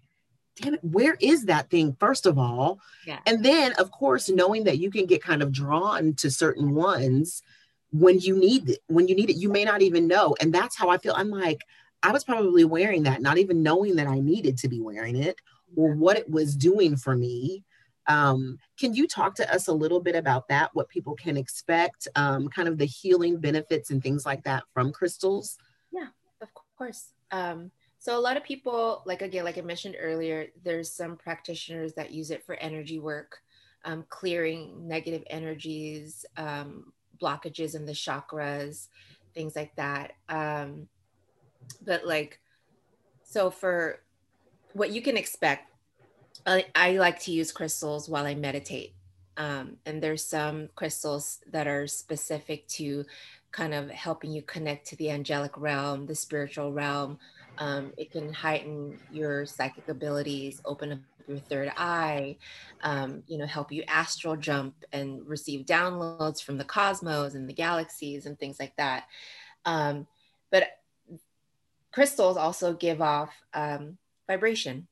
[0.61, 2.79] damn it, where is that thing, first of all?
[3.07, 3.21] Yeah.
[3.27, 7.43] And then, of course, knowing that you can get kind of drawn to certain ones
[7.91, 10.35] when you need it, when you need it, you may not even know.
[10.41, 11.15] And that's how I feel.
[11.17, 11.61] I'm like,
[12.03, 15.37] I was probably wearing that, not even knowing that I needed to be wearing it.
[15.77, 17.65] or what it was doing for me.
[18.09, 20.71] Um, can you talk to us a little bit about that?
[20.75, 24.93] What people can expect, um, kind of the healing benefits and things like that from
[24.93, 25.57] crystals?
[26.83, 27.13] Course.
[27.31, 27.71] Um,
[28.01, 32.11] so a lot of people, like again, like I mentioned earlier, there's some practitioners that
[32.11, 33.39] use it for energy work,
[33.85, 38.89] um, clearing negative energies, um, blockages in the chakras,
[39.33, 40.15] things like that.
[40.29, 40.89] Um,
[41.87, 42.41] but like,
[43.23, 44.03] so for
[44.73, 45.71] what you can expect,
[46.45, 48.97] I, I like to use crystals while I meditate.
[49.37, 53.05] Um, and there's some crystals that are specific to
[53.53, 57.19] kind of helping you connect to the angelic realm, the spiritual realm.
[57.59, 60.99] Um, it can heighten your psychic abilities, open up
[61.29, 62.37] your third eye,
[62.83, 67.53] um, you know, help you astral jump and receive downloads from the cosmos and the
[67.53, 69.05] galaxies and things like that.
[69.65, 70.07] Um,
[70.51, 70.65] but
[71.93, 74.89] crystals also give off um, vibration.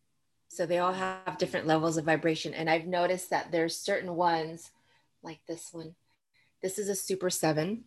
[0.48, 2.54] So they all have different levels of vibration.
[2.54, 4.70] And I've noticed that there's certain ones
[5.22, 5.94] like this one.
[6.62, 7.84] This is a super seven.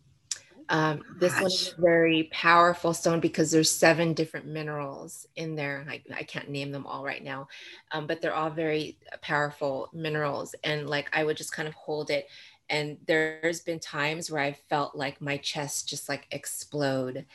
[0.70, 5.86] Um, this one is very powerful stone because there's seven different minerals in there.
[5.90, 7.48] I, I can't name them all right now,
[7.92, 10.56] um, but they're all very powerful minerals.
[10.64, 12.28] And like I would just kind of hold it.
[12.70, 17.26] And there's been times where I felt like my chest just like explode,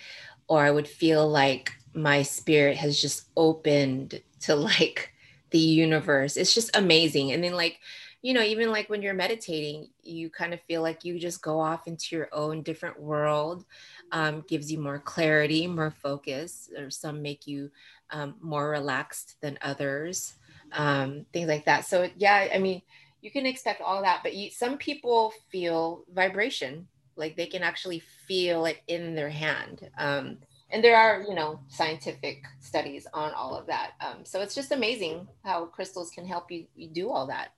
[0.49, 5.13] or I would feel like my spirit has just opened to like
[5.51, 6.37] the universe.
[6.37, 7.33] It's just amazing.
[7.33, 7.79] And then like,
[8.23, 11.61] you know, even like when you're meditating, you kind of feel like you just go
[11.61, 13.65] off into your own different world,
[14.11, 17.71] um, gives you more clarity, more focus, or some make you
[18.11, 20.35] um, more relaxed than others,
[20.73, 21.85] um, things like that.
[21.85, 22.83] So, yeah, I mean,
[23.21, 28.01] you can expect all that, but you, some people feel vibration, like they can actually
[28.01, 29.89] feel it in their hand.
[29.97, 30.39] Um,
[30.71, 34.71] and there are you know scientific studies on all of that um, so it's just
[34.71, 37.53] amazing how crystals can help you, you do all that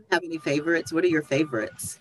[0.00, 1.98] you have any favorites what are your favorites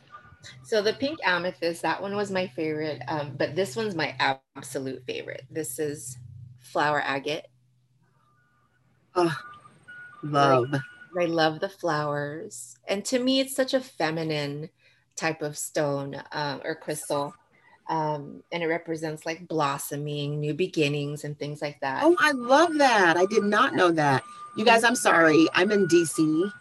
[0.63, 4.15] so the pink amethyst that one was my favorite um, but this one's my
[4.55, 6.17] absolute favorite this is
[6.59, 7.47] flower agate
[9.15, 9.35] oh
[10.23, 14.69] love I, I love the flowers and to me it's such a feminine
[15.15, 17.33] type of stone um, or crystal
[17.89, 22.03] um, and it represents like blossoming, new beginnings, and things like that.
[22.03, 23.17] Oh, I love that.
[23.17, 24.23] I did not know that.
[24.55, 25.47] You guys, I'm sorry.
[25.55, 26.51] I'm in DC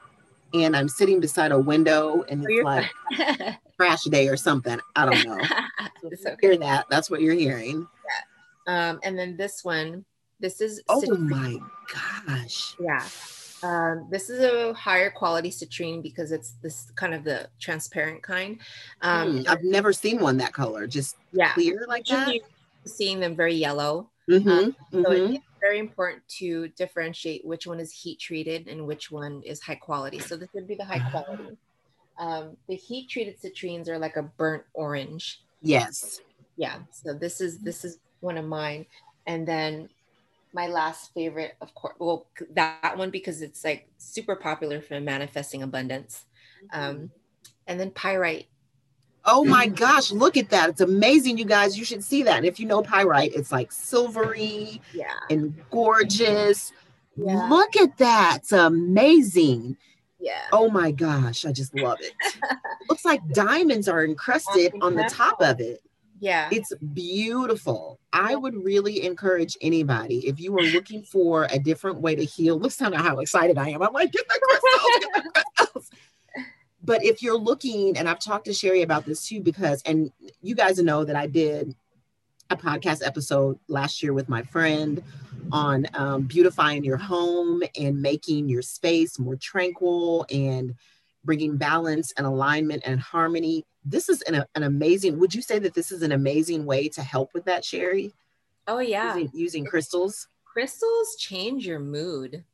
[0.54, 2.90] and I'm sitting beside a window and it's like
[3.76, 4.80] crash day or something.
[4.96, 5.38] I don't know.
[6.00, 6.36] So okay.
[6.40, 6.86] Hear that.
[6.88, 7.86] That's what you're hearing.
[8.66, 8.90] Yeah.
[8.90, 10.04] Um, and then this one,
[10.38, 10.80] this is.
[10.88, 11.58] Oh my
[12.26, 12.76] gosh.
[12.78, 13.04] Yeah.
[13.62, 18.58] Um, this is a higher quality citrine because it's this kind of the transparent kind.
[19.02, 22.32] Um, mm, I've never seen one that color, just yeah, clear like that.
[22.84, 24.08] Seeing them very yellow.
[24.30, 25.02] Mm-hmm, um, mm-hmm.
[25.02, 29.60] So it's very important to differentiate which one is heat treated and which one is
[29.60, 30.18] high quality.
[30.18, 31.56] So this would be the high quality.
[32.18, 35.42] Um, the heat treated citrines are like a burnt orange.
[35.62, 36.20] Yes.
[36.56, 36.78] Yeah.
[36.90, 38.86] So this is this is one of mine,
[39.26, 39.88] and then
[40.52, 45.62] my last favorite, of course, well, that one because it's like super popular for manifesting
[45.62, 46.24] abundance.
[46.72, 47.04] Um, mm-hmm.
[47.66, 48.46] and then pyrite.
[49.24, 50.70] Oh my gosh, look at that.
[50.70, 51.78] It's amazing, you guys.
[51.78, 52.38] You should see that.
[52.38, 55.12] And if you know pyrite, it's like silvery yeah.
[55.30, 56.72] and gorgeous.
[57.16, 57.48] Yeah.
[57.48, 58.38] Look at that.
[58.38, 59.76] It's amazing.
[60.20, 60.42] Yeah.
[60.52, 62.12] Oh my gosh, I just love it.
[62.88, 65.82] Looks like diamonds are encrusted on the top of it.
[66.20, 66.48] Yeah.
[66.50, 68.00] It's beautiful.
[68.12, 72.58] I would really encourage anybody if you are looking for a different way to heal.
[72.60, 73.82] Listen to how excited I am.
[73.82, 75.44] I'm like, get the crystals, get the crystals.
[76.88, 80.10] But if you're looking, and I've talked to Sherry about this too, because, and
[80.40, 81.76] you guys know that I did
[82.48, 85.02] a podcast episode last year with my friend
[85.52, 90.74] on um, beautifying your home and making your space more tranquil and
[91.24, 93.66] bringing balance and alignment and harmony.
[93.84, 97.02] This is an, an amazing, would you say that this is an amazing way to
[97.02, 98.14] help with that, Sherry?
[98.66, 99.14] Oh, yeah.
[99.14, 100.26] Using, using crystals?
[100.46, 102.44] Crystals change your mood.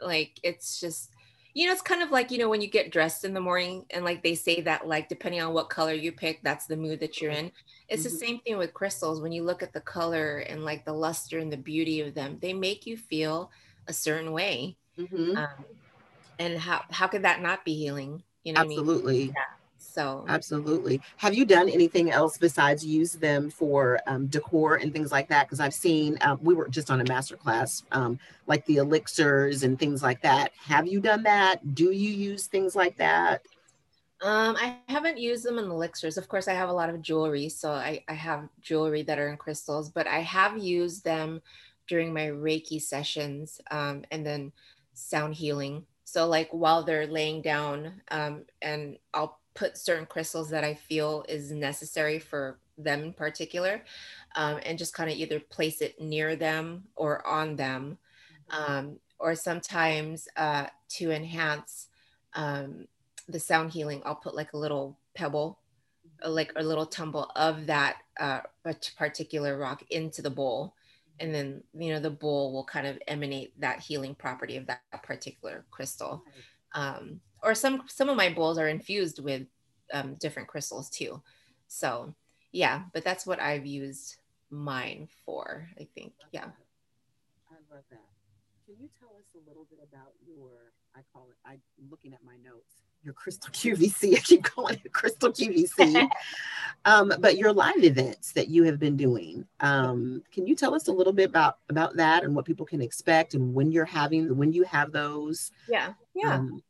[0.00, 1.11] Like, it's just,
[1.54, 3.84] you know, it's kind of like, you know, when you get dressed in the morning
[3.90, 7.00] and like they say that, like, depending on what color you pick, that's the mood
[7.00, 7.52] that you're in.
[7.88, 8.12] It's mm-hmm.
[8.12, 9.20] the same thing with crystals.
[9.20, 12.38] When you look at the color and like the luster and the beauty of them,
[12.40, 13.50] they make you feel
[13.86, 14.76] a certain way.
[14.98, 15.36] Mm-hmm.
[15.36, 15.64] Um,
[16.38, 19.34] and how how could that not be healing you know absolutely I mean?
[19.36, 19.51] yeah
[19.92, 21.00] so absolutely.
[21.18, 25.46] Have you done anything else besides use them for um, decor and things like that?
[25.46, 29.62] Because i've seen um, we were just on a master class um, like the elixirs
[29.62, 30.52] and things like that.
[30.58, 31.74] Have you done that?
[31.74, 33.42] Do you use things like that?
[34.22, 36.16] Um, I haven't used them in elixirs.
[36.16, 39.28] Of course, I have a lot of jewelry, so I, I have jewelry that are
[39.28, 41.42] in crystals, but I have used them
[41.88, 44.52] during my Reiki sessions um, and then
[44.94, 45.84] sound healing.
[46.04, 51.24] So, like while they're laying down, um, and I'll put certain crystals that I feel
[51.28, 53.82] is necessary for them in particular,
[54.34, 57.98] um, and just kind of either place it near them or on them,
[58.50, 61.88] um, or sometimes uh, to enhance
[62.34, 62.86] um,
[63.28, 65.58] the sound healing, I'll put like a little pebble,
[66.26, 68.40] like a little tumble of that uh,
[68.96, 70.74] particular rock into the bowl.
[71.20, 74.80] And then, you know, the bowl will kind of emanate that healing property of that
[75.02, 76.24] particular crystal.
[76.72, 79.46] Um, or some some of my bowls are infused with
[79.92, 81.22] um, different crystals too.
[81.68, 82.14] So
[82.52, 84.16] yeah, but that's what I've used
[84.50, 85.68] mine for.
[85.78, 86.12] I think.
[86.32, 86.46] Yeah.
[87.50, 88.00] I love that.
[88.66, 90.72] Can you tell us a little bit about your?
[90.94, 91.36] I call it.
[91.44, 92.82] I'm looking at my notes.
[93.02, 94.14] Your crystal QVC.
[94.16, 96.08] I keep calling it crystal QVC.
[96.84, 99.44] um, but your live events that you have been doing.
[99.60, 102.80] Um, can you tell us a little bit about about that and what people can
[102.80, 105.50] expect and when you're having when you have those?
[105.68, 105.94] Yeah.
[106.14, 106.34] Yeah.
[106.34, 106.62] Um,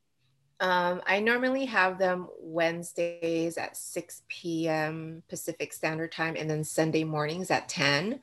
[0.62, 5.24] um, I normally have them Wednesdays at 6 p.m.
[5.28, 8.20] Pacific Standard Time and then Sunday mornings at 10.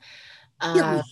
[0.62, 1.02] Um,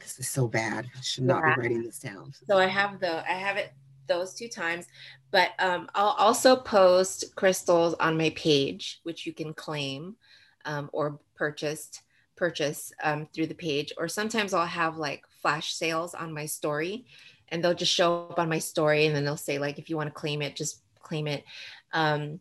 [0.00, 0.86] this is so bad.
[0.96, 1.54] I should not yeah.
[1.54, 2.32] be writing this down.
[2.48, 3.74] So I have the I have it
[4.08, 4.86] those two times,
[5.30, 10.16] but um, I'll also post crystals on my page, which you can claim
[10.64, 12.02] um, or purchased
[12.34, 13.92] purchase um, through the page.
[13.98, 17.04] Or sometimes I'll have like flash sales on my story
[17.52, 19.96] and they'll just show up on my story and then they'll say like if you
[19.96, 21.44] want to claim it just claim it.
[21.92, 22.40] Um,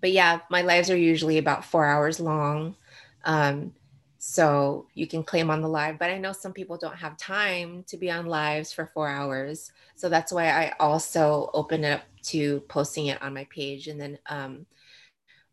[0.00, 2.76] but yeah my lives are usually about four hours long.
[3.24, 3.72] Um,
[4.18, 7.82] so you can claim on the live but i know some people don't have time
[7.84, 9.72] to be on lives for four hours.
[9.94, 13.88] So that's why i also open it up to posting it on my page.
[13.88, 14.66] And then um,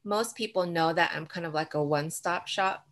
[0.04, 2.86] most people know that i'm kind of like a one-stop shop.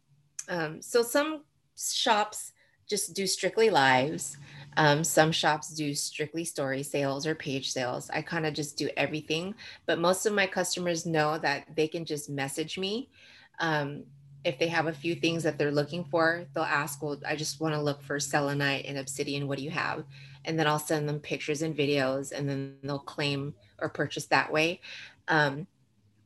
[0.47, 1.43] Um, so some
[1.75, 2.53] shops
[2.87, 4.37] just do strictly lives
[4.77, 8.09] um, some shops do strictly story sales or page sales.
[8.09, 9.55] I kind of just do everything,
[9.85, 13.09] but most of my customers know that they can just message me.
[13.59, 14.03] Um,
[14.43, 17.61] if they have a few things that they're looking for, they'll ask, Well, I just
[17.61, 19.47] want to look for selenite and obsidian.
[19.47, 20.03] What do you have?
[20.43, 24.51] And then I'll send them pictures and videos, and then they'll claim or purchase that
[24.51, 24.81] way.
[25.27, 25.67] Um,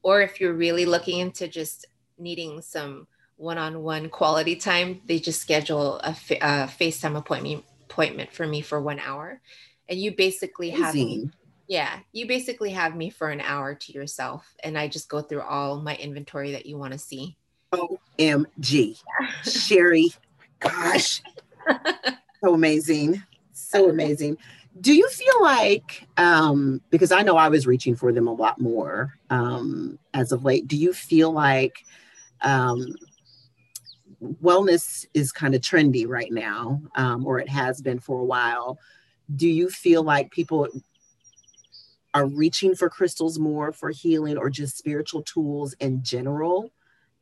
[0.02, 1.86] or if you're really looking into just
[2.18, 8.62] needing some one-on-one quality time, they just schedule a, a FaceTime appointment appointment for me
[8.62, 9.42] for one hour.
[9.88, 10.86] And you basically Amazing.
[10.86, 11.32] have me,
[11.68, 14.54] yeah, you basically have me for an hour to yourself.
[14.64, 17.36] And I just go through all my inventory that you want to see.
[17.74, 19.02] OMG.
[19.44, 20.10] Sherry,
[20.60, 21.22] gosh.
[22.44, 23.24] so amazing.
[23.52, 24.38] So amazing.
[24.80, 28.62] Do you feel like, um, because I know I was reaching for them a lot
[28.62, 31.84] more um, as of late, do you feel like
[32.42, 32.96] um,
[34.22, 38.80] wellness is kind of trendy right now, um, or it has been for a while.
[39.36, 40.68] Do you feel like people
[42.14, 46.72] are reaching for crystals more for healing or just spiritual tools in general?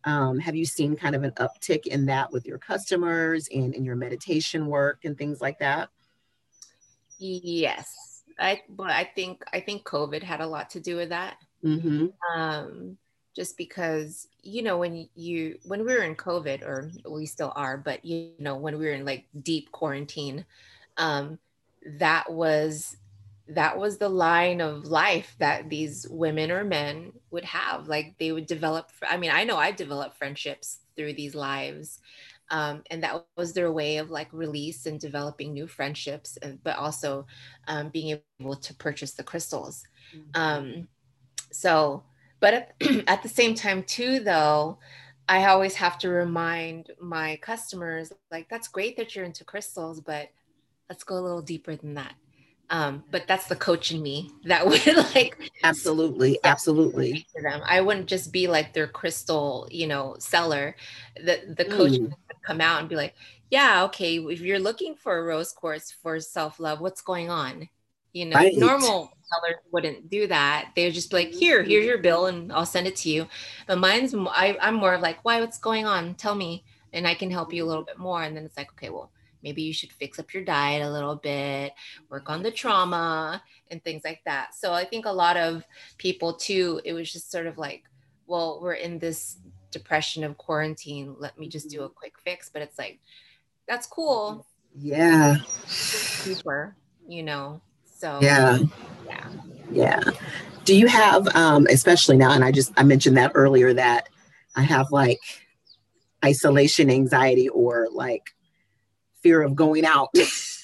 [0.05, 3.83] Um, have you seen kind of an uptick in that with your customers and in
[3.83, 5.89] your meditation work and things like that?
[7.19, 11.37] Yes, I but I think I think COVID had a lot to do with that.
[11.63, 12.07] Mm-hmm.
[12.39, 12.97] Um,
[13.38, 17.77] just because you know when you when we were in covid or we still are
[17.77, 20.43] but you know when we were in like deep quarantine
[20.97, 21.38] um
[21.85, 22.97] that was
[23.47, 28.31] that was the line of life that these women or men would have like they
[28.31, 31.99] would develop i mean i know i've developed friendships through these lives
[32.49, 36.77] um, and that was their way of like release and developing new friendships and, but
[36.77, 37.27] also
[37.67, 39.83] um, being able to purchase the crystals
[40.15, 40.41] mm-hmm.
[40.41, 40.88] um,
[41.51, 42.03] so
[42.39, 42.75] but at,
[43.07, 44.79] at the same time, too, though,
[45.29, 50.29] I always have to remind my customers like, that's great that you're into crystals, but
[50.89, 52.13] let's go a little deeper than that.
[52.69, 54.85] Um, but that's the coach in me that would
[55.15, 57.61] like absolutely, absolutely them.
[57.65, 60.75] I wouldn't just be like their crystal, you know, seller.
[61.15, 62.01] The the coach mm.
[62.01, 62.15] would
[62.45, 63.15] come out and be like,
[63.49, 67.69] yeah, okay, if you're looking for a rose quartz for self love, what's going on?
[68.11, 68.57] You know, right.
[68.57, 70.71] normal sellers wouldn't do that.
[70.75, 71.39] They would just be like, mm-hmm.
[71.39, 73.28] here, here's your bill and I'll send it to you.
[73.67, 76.15] But mine's, I, I'm more of like, why, what's going on?
[76.15, 76.63] Tell me.
[76.93, 78.23] And I can help you a little bit more.
[78.23, 79.11] And then it's like, okay, well,
[79.43, 81.73] maybe you should fix up your diet a little bit,
[82.09, 84.55] work on the trauma and things like that.
[84.55, 85.63] So I think a lot of
[85.97, 87.84] people too, it was just sort of like,
[88.25, 89.38] well, we're in this
[89.71, 91.15] depression of quarantine.
[91.19, 91.86] Let me just do mm-hmm.
[91.86, 92.49] a quick fix.
[92.49, 92.99] But it's like,
[93.67, 94.45] that's cool.
[94.75, 95.38] Yeah.
[95.65, 96.75] Super,
[97.07, 97.61] you know.
[97.97, 98.59] So yeah,
[99.07, 99.29] yeah,
[99.71, 99.99] yeah.
[100.65, 104.07] Do you have, um, especially now, and I just I mentioned that earlier that
[104.55, 105.19] I have like
[106.23, 108.35] isolation anxiety or like
[109.23, 110.09] fear of going out,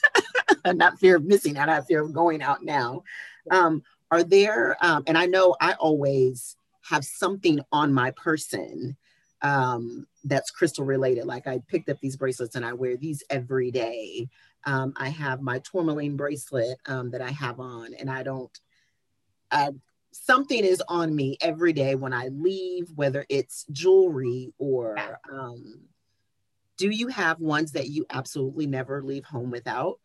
[0.66, 3.04] not fear of missing out, I have fear of going out now.
[3.50, 3.82] Um,
[4.12, 6.56] are there, um, and I know I always
[6.88, 8.96] have something on my person
[9.42, 11.26] um, that's crystal related.
[11.26, 14.30] Like I picked up these bracelets and I wear these every day.
[14.66, 18.58] Um, I have my tourmaline bracelet um, that I have on, and I don't.
[19.52, 19.72] I,
[20.12, 25.20] something is on me every day when I leave, whether it's jewelry or.
[25.32, 25.82] Um,
[26.78, 30.00] do you have ones that you absolutely never leave home without?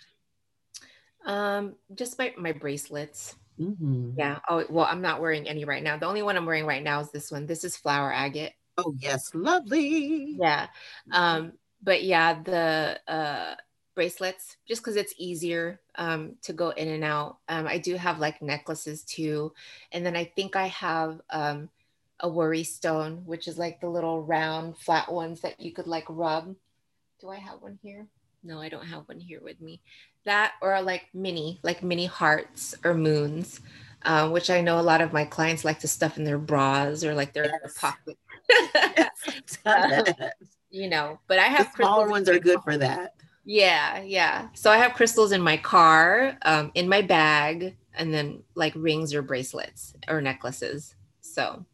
[1.25, 3.37] Um, just my my bracelets.
[3.59, 4.13] Mm-hmm.
[4.17, 4.39] Yeah.
[4.49, 5.97] Oh well, I'm not wearing any right now.
[5.97, 7.47] The only one I'm wearing right now is this one.
[7.47, 8.53] This is flower agate.
[8.77, 10.37] Oh yes, lovely.
[10.41, 10.69] Yeah.
[11.11, 11.53] Um,
[11.83, 13.55] but yeah, the uh
[13.99, 17.39] bracelets just because it's easier um, to go in and out.
[17.49, 19.53] Um, I do have like necklaces too,
[19.91, 21.69] and then I think I have um,
[22.21, 26.05] a worry stone, which is like the little round flat ones that you could like
[26.09, 26.55] rub.
[27.21, 28.07] Do I have one here?
[28.45, 29.81] No, I don't have one here with me.
[30.25, 33.61] That or like mini, like mini hearts or moons,
[34.05, 37.03] uh, which I know a lot of my clients like to stuff in their bras
[37.03, 37.77] or like their, yes.
[37.77, 38.17] pocket.
[40.71, 43.15] you know, but I have the smaller ones are good for that.
[43.51, 44.49] Yeah, yeah.
[44.53, 49.15] So I have crystals in my car, um, in my bag, and then like rings
[49.15, 50.95] or bracelets or necklaces.
[51.23, 51.65] So,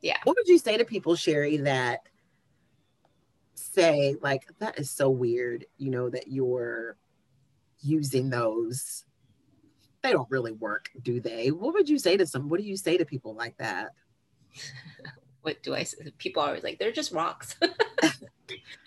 [0.00, 0.16] yeah.
[0.24, 2.00] What would you say to people, Sherry, that
[3.54, 5.66] say like that is so weird?
[5.78, 6.96] You know that you're
[7.78, 9.04] using those.
[10.02, 11.52] They don't really work, do they?
[11.52, 12.48] What would you say to some?
[12.48, 13.92] What do you say to people like that?
[15.42, 16.10] what do I say?
[16.18, 17.54] People are always like, they're just rocks.
[18.02, 18.10] I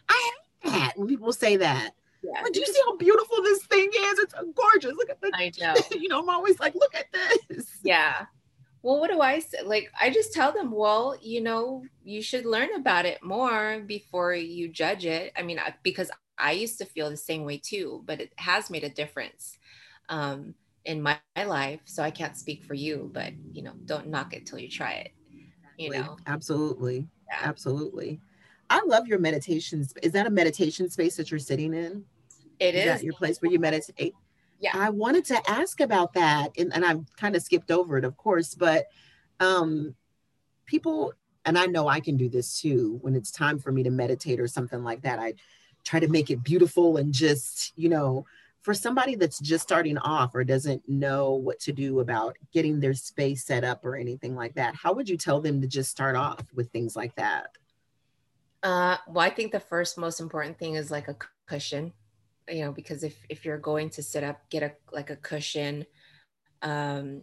[0.09, 0.33] hate
[0.65, 1.91] that when people say that.
[2.23, 4.19] But do you see how beautiful this thing is?
[4.19, 4.93] It's gorgeous.
[4.93, 5.31] Look at this.
[5.33, 5.75] I know.
[5.91, 7.67] you know, I'm always like, look at this.
[7.83, 8.25] Yeah.
[8.81, 9.61] Well, what do I say?
[9.63, 14.33] Like, I just tell them, well, you know, you should learn about it more before
[14.33, 15.33] you judge it.
[15.37, 18.85] I mean, because I used to feel the same way too, but it has made
[18.85, 19.57] a difference
[20.07, 20.55] um,
[20.85, 21.81] in my, my life.
[21.85, 24.91] So I can't speak for you, but, you know, don't knock it till you try
[24.93, 25.11] it
[25.79, 27.39] you know absolutely yeah.
[27.41, 28.19] absolutely
[28.69, 32.03] i love your meditations is that a meditation space that you're sitting in
[32.59, 32.85] It is, is.
[32.85, 34.15] that your place where you meditate
[34.59, 38.05] yeah i wanted to ask about that and, and i've kind of skipped over it
[38.05, 38.87] of course but
[39.39, 39.95] um
[40.65, 41.13] people
[41.45, 44.39] and i know i can do this too when it's time for me to meditate
[44.39, 45.33] or something like that i
[45.83, 48.25] try to make it beautiful and just you know
[48.61, 52.93] for somebody that's just starting off or doesn't know what to do about getting their
[52.93, 56.15] space set up or anything like that, how would you tell them to just start
[56.15, 57.47] off with things like that?
[58.61, 61.15] Uh, well, I think the first most important thing is like a
[61.47, 61.93] cushion,
[62.49, 65.85] you know, because if, if you're going to sit up, get a like a cushion,
[66.61, 67.21] um,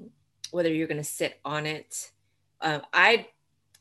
[0.51, 2.11] whether you're going to sit on it.
[2.61, 3.29] Uh, I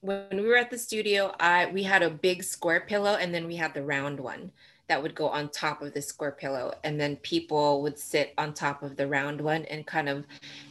[0.02, 3.48] when we were at the studio, I we had a big square pillow and then
[3.48, 4.52] we had the round one
[4.88, 8.54] that would go on top of the square pillow and then people would sit on
[8.54, 10.26] top of the round one and kind of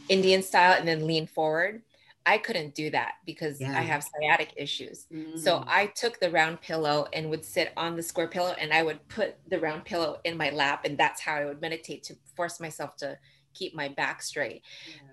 [0.09, 1.81] indian style and then lean forward
[2.25, 3.77] i couldn't do that because yeah.
[3.77, 5.37] i have sciatic issues mm.
[5.37, 8.83] so i took the round pillow and would sit on the square pillow and i
[8.83, 12.15] would put the round pillow in my lap and that's how i would meditate to
[12.35, 13.17] force myself to
[13.53, 14.61] keep my back straight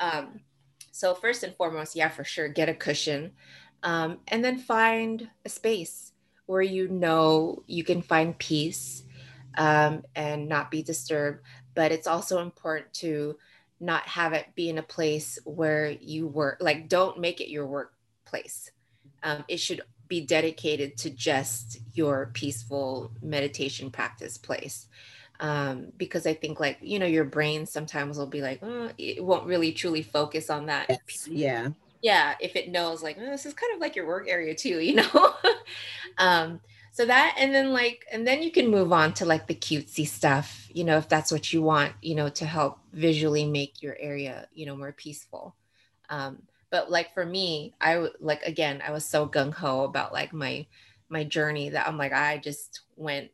[0.01, 0.19] yeah.
[0.19, 0.41] um,
[0.91, 3.33] so first and foremost yeah for sure get a cushion
[3.83, 6.13] um, and then find a space
[6.47, 9.03] where you know you can find peace
[9.57, 11.41] um, and not be disturbed.
[11.75, 13.37] But it's also important to
[13.83, 17.67] not have it be in a place where you work, like, don't make it your
[17.67, 18.71] workplace.
[19.23, 24.87] Um, it should be dedicated to just your peaceful meditation practice place.
[25.41, 29.23] Um, because I think, like, you know, your brain sometimes will be like, oh, it
[29.23, 30.87] won't really truly focus on that.
[30.89, 31.29] Yes.
[31.29, 31.69] Yeah
[32.03, 34.81] yeah if it knows like oh, this is kind of like your work area too
[34.81, 35.35] you know
[36.19, 36.61] um
[36.93, 40.07] so that and then like and then you can move on to like the cutesy
[40.07, 43.97] stuff you know if that's what you want you know to help visually make your
[43.99, 45.57] area you know more peaceful
[46.11, 50.65] um but like for me i like again i was so gung-ho about like my
[51.09, 53.31] my journey that i'm like i just went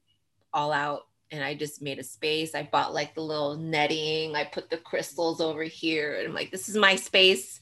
[0.54, 2.54] all out and I just made a space.
[2.54, 4.34] I bought like the little netting.
[4.34, 6.16] I put the crystals over here.
[6.16, 7.60] And I'm like, this is my space.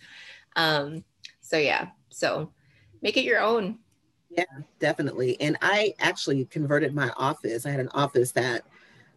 [0.55, 1.05] Um,
[1.41, 2.53] so yeah, so
[3.03, 3.79] make it your own.
[4.37, 4.45] Yeah,
[4.81, 5.41] definitely.
[5.41, 7.65] And I actually converted my office.
[7.65, 8.63] I had an office that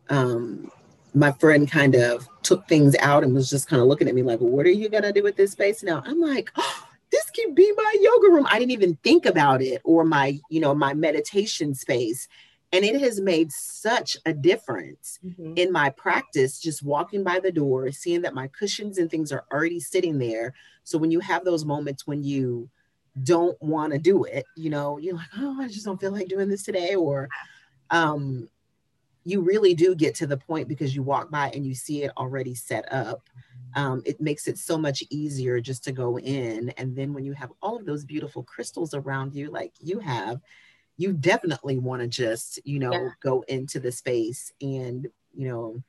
[0.09, 0.71] um,
[1.13, 4.23] my friend kind of took things out and was just kind of looking at me
[4.23, 6.01] like, well, what are you gonna do with this space now?
[6.05, 8.47] I'm like, oh, this can be my yoga room.
[8.49, 12.27] I didn't even think about it or my, you know, my meditation space.
[12.71, 15.53] And it has made such a difference mm-hmm.
[15.55, 19.43] in my practice, just walking by the door, seeing that my cushions and things are
[19.51, 20.53] already sitting there.
[20.83, 22.69] So when you have those moments when you
[23.23, 26.27] don't want to do it, you know, you're like, oh, I just don't feel like
[26.27, 26.95] doing this today.
[26.95, 27.29] Or
[27.89, 28.49] um,
[29.23, 32.11] you really do get to the point because you walk by and you see it
[32.17, 33.29] already set up.
[33.75, 36.69] Um, it makes it so much easier just to go in.
[36.77, 40.39] And then when you have all of those beautiful crystals around you, like you have,
[40.97, 43.09] you definitely want to just, you know, yeah.
[43.21, 45.83] go into the space and, you know,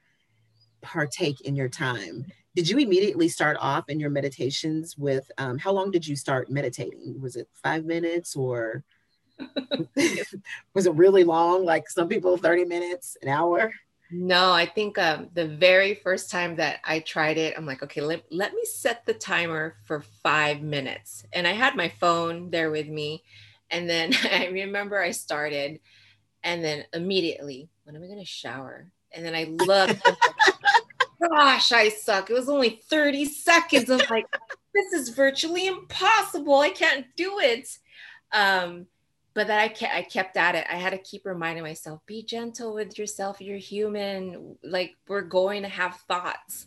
[0.83, 2.26] partake in your time.
[2.55, 6.51] Did you immediately start off in your meditations with um, how long did you start
[6.51, 7.20] meditating?
[7.20, 8.84] Was it five minutes or?
[10.74, 11.64] was it really long?
[11.64, 13.72] Like some people, 30 minutes, an hour?
[14.11, 18.01] No, I think um, the very first time that I tried it, I'm like, okay,
[18.01, 21.24] let, let me set the timer for five minutes.
[21.32, 23.22] And I had my phone there with me.
[23.70, 25.78] And then I remember I started,
[26.42, 28.90] and then immediately, when am I going to shower?
[29.12, 30.03] And then I looked,
[31.29, 32.31] gosh, I suck.
[32.31, 33.91] It was only 30 seconds.
[33.91, 34.27] I'm like,
[34.75, 36.59] this is virtually impossible.
[36.59, 37.79] I can't do it.
[38.33, 38.87] Um,
[39.33, 40.66] but that I kept, I kept at it.
[40.71, 43.41] I had to keep reminding myself, be gentle with yourself.
[43.41, 44.57] You're human.
[44.64, 46.66] Like we're going to have thoughts.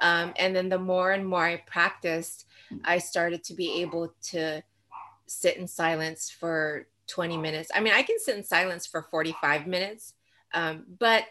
[0.00, 2.46] Um, and then the more and more I practiced,
[2.84, 4.62] I started to be able to
[5.26, 7.70] sit in silence for 20 minutes.
[7.74, 10.14] I mean, I can sit in silence for 45 minutes,
[10.54, 11.24] um, but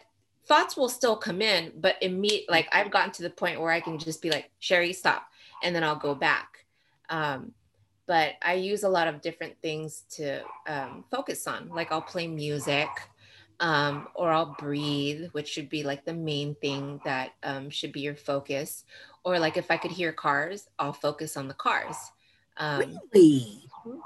[0.52, 1.72] thoughts will still come in.
[1.80, 4.92] But immediate, like I've gotten to the point where I can just be like, Sherry,
[4.92, 5.26] stop,
[5.62, 6.66] and then I'll go back.
[7.08, 7.52] Um,
[8.06, 11.70] but I use a lot of different things to um, focus on.
[11.70, 12.88] Like I'll play music
[13.60, 18.00] um, or I'll breathe, which should be like the main thing that um, should be
[18.00, 18.84] your focus.
[19.24, 21.96] Or like if I could hear cars, I'll focus on the cars.
[22.58, 23.62] Um, really?
[23.70, 24.00] Hmm?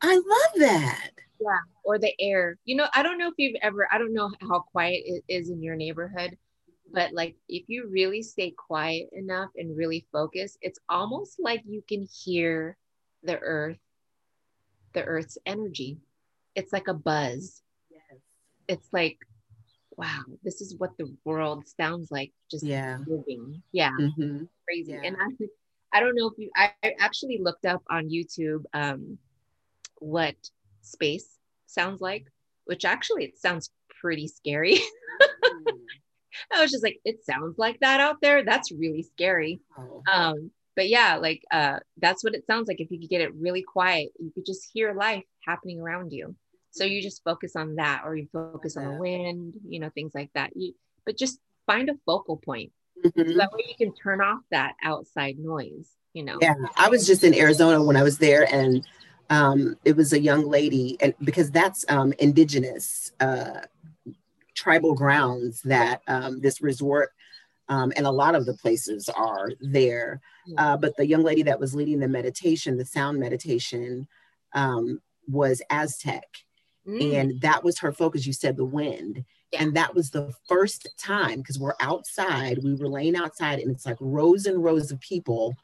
[0.00, 1.10] I love that.
[1.40, 1.58] Yeah.
[1.84, 2.58] Or the air.
[2.64, 5.50] You know, I don't know if you've ever, I don't know how quiet it is
[5.50, 6.36] in your neighborhood,
[6.92, 11.82] but like if you really stay quiet enough and really focus, it's almost like you
[11.88, 12.76] can hear
[13.22, 13.78] the earth,
[14.94, 15.98] the earth's energy.
[16.54, 17.62] It's like a buzz.
[17.90, 18.20] Yes.
[18.68, 19.18] It's like,
[19.96, 22.32] wow, this is what the world sounds like.
[22.50, 22.98] Just yeah.
[23.06, 23.62] living.
[23.72, 23.92] Yeah.
[24.00, 24.44] Mm-hmm.
[24.64, 24.92] Crazy.
[24.92, 25.00] Yeah.
[25.04, 29.18] And I, I don't know if you, I, I actually looked up on YouTube um,
[29.98, 30.36] what
[30.88, 32.26] space sounds like,
[32.64, 33.70] which actually it sounds
[34.00, 34.80] pretty scary.
[36.52, 38.44] I was just like, it sounds like that out there.
[38.44, 39.60] That's really scary.
[39.76, 40.02] Oh.
[40.10, 42.80] Um, but yeah, like uh, that's what it sounds like.
[42.80, 46.36] If you could get it really quiet, you could just hear life happening around you.
[46.70, 50.12] So you just focus on that, or you focus on the wind, you know, things
[50.14, 50.52] like that.
[50.54, 50.74] You,
[51.04, 52.70] but just find a focal point.
[53.04, 53.30] Mm-hmm.
[53.32, 55.90] So that way you can turn off that outside noise.
[56.12, 56.38] You know.
[56.40, 58.86] Yeah, I was just in Arizona when I was there, and
[59.30, 63.60] um, it was a young lady, and because that's um, indigenous uh,
[64.54, 67.12] tribal grounds that um, this resort
[67.68, 70.20] um, and a lot of the places are there.
[70.56, 74.08] Uh, but the young lady that was leading the meditation, the sound meditation,
[74.54, 76.24] um, was Aztec.
[76.86, 77.14] Mm.
[77.14, 78.26] And that was her focus.
[78.26, 79.24] You said the wind.
[79.52, 79.62] Yeah.
[79.62, 83.84] And that was the first time because we're outside, we were laying outside, and it's
[83.84, 85.54] like rows and rows of people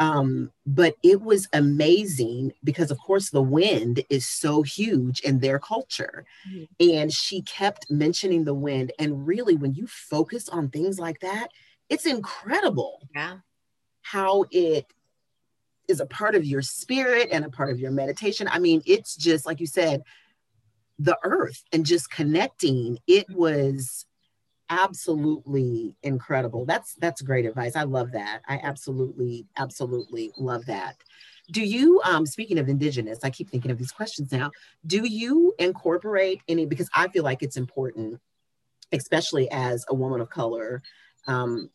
[0.00, 5.58] um, but it was amazing because, of course, the wind is so huge in their
[5.58, 6.24] culture.
[6.48, 6.90] Mm-hmm.
[6.90, 8.92] And she kept mentioning the wind.
[8.98, 11.48] And really, when you focus on things like that,
[11.88, 13.38] it's incredible yeah.
[14.02, 14.86] how it
[15.86, 18.48] is a part of your spirit and a part of your meditation.
[18.50, 20.02] I mean, it's just like you said,
[20.98, 22.98] the earth and just connecting.
[23.06, 24.06] It was
[24.70, 26.64] absolutely incredible.
[26.64, 27.76] That's that's great advice.
[27.76, 28.40] I love that.
[28.48, 30.96] I absolutely absolutely love that.
[31.50, 34.50] Do you um speaking of indigenous, I keep thinking of these questions now.
[34.86, 38.20] Do you incorporate any because I feel like it's important
[38.92, 40.82] especially as a woman of color
[41.26, 41.70] um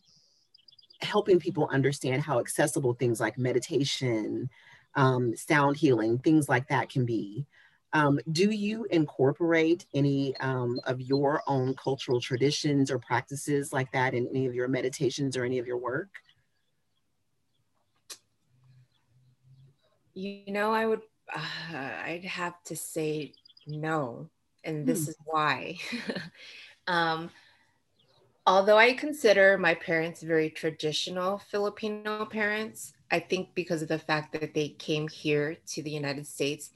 [1.02, 4.50] helping people understand how accessible things like meditation,
[4.96, 7.46] um, sound healing, things like that can be.
[7.94, 14.14] Um, do you incorporate any um, of your own cultural traditions or practices like that
[14.14, 16.10] in any of your meditations or any of your work?
[20.14, 21.02] You know, I would,
[21.34, 21.40] uh,
[21.74, 23.34] I'd have to say
[23.66, 24.30] no,
[24.64, 25.10] and this hmm.
[25.10, 25.78] is why.
[26.88, 27.32] um,
[28.46, 34.34] although I consider my parents very traditional Filipino parents, I think because of the fact
[34.34, 36.72] that they came here to the United States,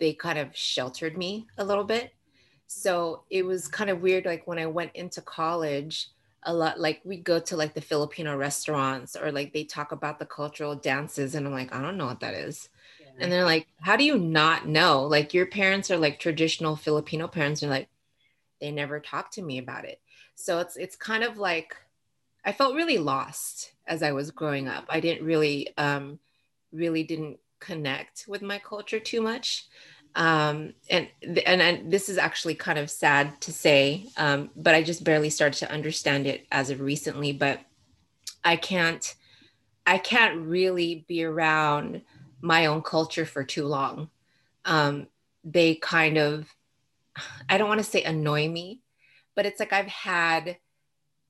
[0.00, 2.12] they kind of sheltered me a little bit.
[2.66, 4.24] So it was kind of weird.
[4.24, 6.08] Like when I went into college,
[6.44, 10.18] a lot like we go to like the Filipino restaurants or like they talk about
[10.18, 12.68] the cultural dances, and I'm like, I don't know what that is.
[13.00, 13.06] Yeah.
[13.20, 15.02] And they're like, How do you not know?
[15.02, 17.88] Like your parents are like traditional Filipino parents, and like
[18.60, 20.00] they never talked to me about it.
[20.34, 21.76] So it's it's kind of like
[22.44, 24.86] I felt really lost as I was growing up.
[24.88, 26.18] I didn't really um
[26.72, 29.66] really didn't connect with my culture too much.
[30.16, 34.82] Um, and and and this is actually kind of sad to say, um, but I
[34.82, 37.32] just barely started to understand it as of recently.
[37.32, 37.60] But
[38.44, 39.14] I can't,
[39.86, 42.02] I can't really be around
[42.40, 44.10] my own culture for too long.
[44.64, 45.06] Um,
[45.44, 46.48] they kind of,
[47.48, 48.80] I don't want to say annoy me,
[49.36, 50.56] but it's like I've had,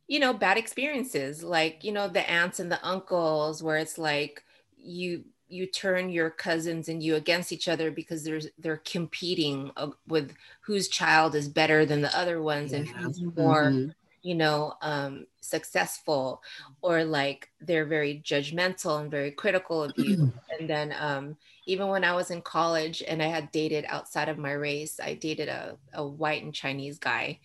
[0.08, 4.42] you know, bad experiences, like you know the aunts and the uncles, where it's like
[4.76, 9.88] you you turn your cousins and you against each other because there's they're competing uh,
[10.06, 12.78] with whose child is better than the other ones yeah.
[12.78, 13.90] and who's more mm-hmm.
[14.22, 16.42] you know um, successful
[16.82, 21.36] or like they're very judgmental and very critical of you and then um,
[21.66, 25.14] even when i was in college and i had dated outside of my race i
[25.14, 27.38] dated a, a white and chinese guy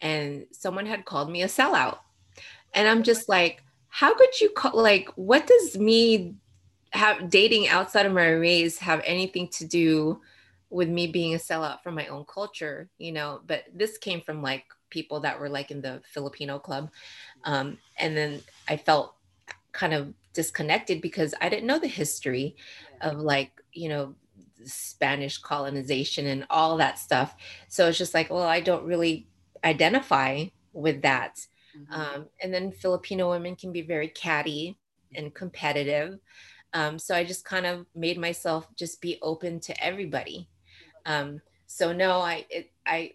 [0.00, 1.98] and someone had called me a sellout
[2.74, 6.34] and i'm just like how could you call like what does me
[6.90, 10.20] have dating outside of my race have anything to do
[10.70, 14.42] with me being a sellout from my own culture, you know, but this came from
[14.42, 16.90] like people that were like in the Filipino club.
[17.44, 19.14] Um, and then I felt
[19.72, 22.56] kind of disconnected because I didn't know the history
[23.00, 24.14] of like, you know,
[24.64, 27.34] Spanish colonization and all that stuff.
[27.68, 29.26] So it's just like, well, I don't really
[29.64, 31.46] identify with that.
[31.76, 31.92] Mm-hmm.
[31.92, 34.76] Um, and then Filipino women can be very catty
[35.14, 36.18] and competitive.
[36.72, 40.48] Um, so I just kind of made myself just be open to everybody.
[41.06, 43.14] Um, so no, I it, I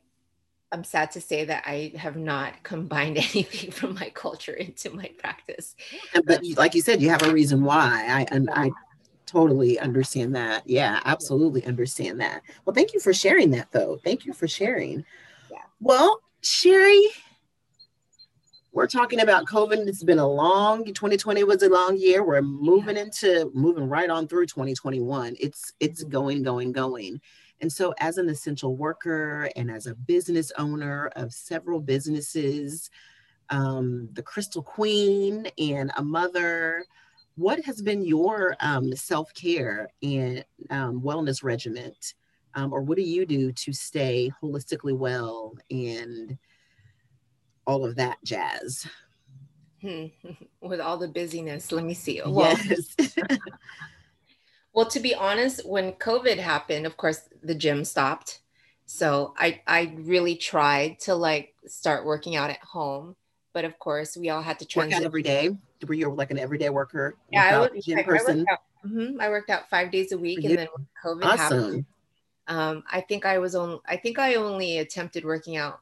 [0.72, 5.10] I'm sad to say that I have not combined anything from my culture into my
[5.18, 5.76] practice.
[6.26, 8.06] But like you said, you have a reason why.
[8.07, 8.72] I and I
[9.26, 10.64] totally understand that.
[10.68, 12.41] Yeah, absolutely understand that.
[12.65, 13.98] Well, thank you for sharing that though.
[14.03, 15.06] Thank you for sharing.
[15.52, 15.57] Yeah.
[15.80, 17.07] Well, Sherry,
[18.76, 19.88] we're talking about COVID.
[19.88, 22.26] It's been a long 2020 was a long year.
[22.26, 25.38] We're moving into moving right on through 2021.
[25.39, 26.11] It's it's mm-hmm.
[26.11, 27.22] going, going, going.
[27.61, 32.89] And so, as an essential worker and as a business owner of several businesses,
[33.49, 36.84] um, the Crystal Queen and a mother,
[37.35, 42.14] what has been your um, self care and um, wellness regiment?
[42.56, 46.38] Um, or what do you do to stay holistically well and
[47.65, 48.87] all of that jazz.
[49.81, 50.05] Hmm.
[50.61, 52.21] With all the busyness, let me see.
[52.25, 52.95] Well, yes.
[54.73, 58.39] well, to be honest, when COVID happened, of course, the gym stopped.
[58.87, 63.15] So I, I really tried to like start working out at home.
[63.53, 64.97] But of course, we all had to transition.
[64.97, 65.57] Work out every day.
[65.87, 67.15] Were you like an everyday worker?
[67.31, 68.31] Yeah, I, was, gym I, person?
[68.31, 70.67] I worked, out, mm-hmm, I worked out five days a week, and then
[71.03, 71.37] COVID awesome.
[71.37, 71.85] happened,
[72.47, 75.79] um, I think I was only I think I only attempted working out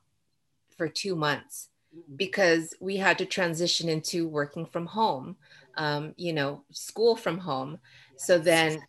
[0.78, 1.70] for two months
[2.16, 5.36] because we had to transition into working from home,
[5.78, 7.80] um, you know, school from home.
[8.16, 8.82] So then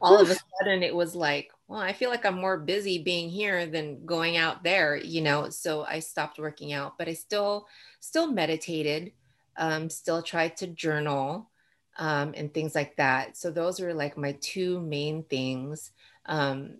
[0.00, 3.28] all of a sudden it was like, well, I feel like I'm more busy being
[3.28, 5.48] here than going out there, you know.
[5.50, 7.66] So I stopped working out, but I still
[8.00, 9.12] still meditated,
[9.56, 11.50] um, still tried to journal
[11.98, 13.36] um, and things like that.
[13.36, 15.90] So those were like my two main things.
[16.26, 16.78] Um,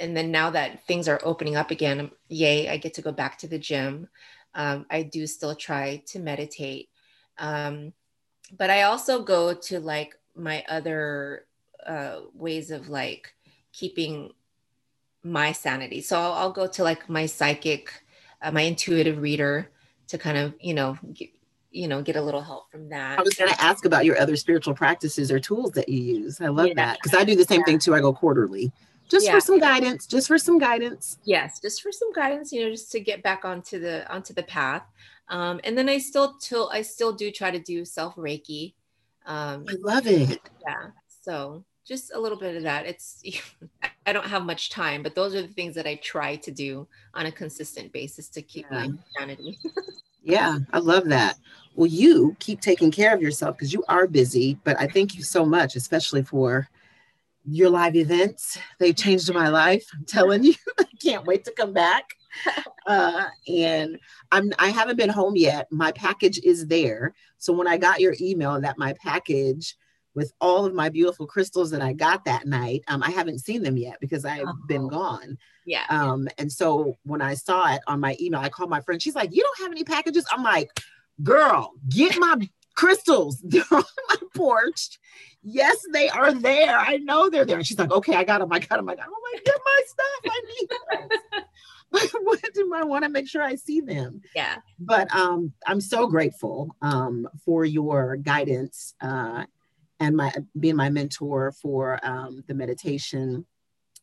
[0.00, 3.38] and then now that things are opening up again, yay, I get to go back
[3.38, 4.08] to the gym
[4.54, 6.88] um, I do still try to meditate.
[7.38, 7.92] Um,
[8.56, 11.46] but I also go to like my other
[11.86, 13.32] uh, ways of like
[13.72, 14.32] keeping
[15.22, 16.00] my sanity.
[16.00, 17.92] So I'll, I'll go to like my psychic,
[18.42, 19.70] uh, my intuitive reader
[20.08, 21.30] to kind of, you know, get,
[21.70, 23.18] you know, get a little help from that.
[23.18, 26.40] I was going to ask about your other spiritual practices or tools that you use.
[26.40, 26.74] I love yeah.
[26.74, 27.66] that because I do the same yeah.
[27.66, 27.94] thing too.
[27.94, 28.72] I go quarterly
[29.10, 29.32] just yeah.
[29.32, 31.18] for some guidance just for some guidance.
[31.24, 34.44] Yes just for some guidance you know just to get back onto the onto the
[34.44, 34.84] path.
[35.28, 38.74] Um, and then i still till i still do try to do self reiki.
[39.26, 40.40] Um, i love it.
[40.66, 40.86] yeah
[41.22, 42.86] so just a little bit of that.
[42.86, 43.22] It's
[44.06, 46.86] i don't have much time but those are the things that i try to do
[47.14, 48.86] on a consistent basis to keep yeah.
[48.86, 49.58] my sanity.
[50.22, 51.38] Yeah i love that.
[51.74, 55.22] Well you keep taking care of yourself because you are busy but i thank you
[55.22, 56.68] so much especially for
[57.44, 58.58] your live events.
[58.78, 59.84] They've changed my life.
[59.94, 62.14] I'm telling you, I can't wait to come back.
[62.86, 64.00] Uh, and
[64.32, 65.68] I'm I haven't been home yet.
[65.70, 67.14] My package is there.
[67.38, 69.76] So when I got your email that my package
[70.14, 73.62] with all of my beautiful crystals that I got that night, um, I haven't seen
[73.62, 74.54] them yet because I've oh.
[74.66, 75.38] been gone.
[75.66, 75.84] Yeah.
[75.88, 79.00] Um, and so when I saw it on my email, I called my friend.
[79.00, 80.70] She's like, "You don't have any packages?" I'm like,
[81.22, 82.48] "Girl, get my
[82.80, 83.40] crystals.
[83.44, 84.98] They're on my porch.
[85.42, 86.78] Yes, they are there.
[86.78, 87.58] I know they're there.
[87.58, 88.52] And she's like, okay, I got them.
[88.52, 88.88] I got them.
[88.88, 89.14] I got them.
[89.16, 90.32] I'm like, get my stuff.
[90.34, 90.68] I need
[91.90, 92.20] them.
[92.24, 94.20] what do I want to make sure I see them?
[94.36, 94.56] Yeah.
[94.78, 99.44] But um, I'm so grateful um, for your guidance uh,
[99.98, 103.46] and my being my mentor for um, the meditation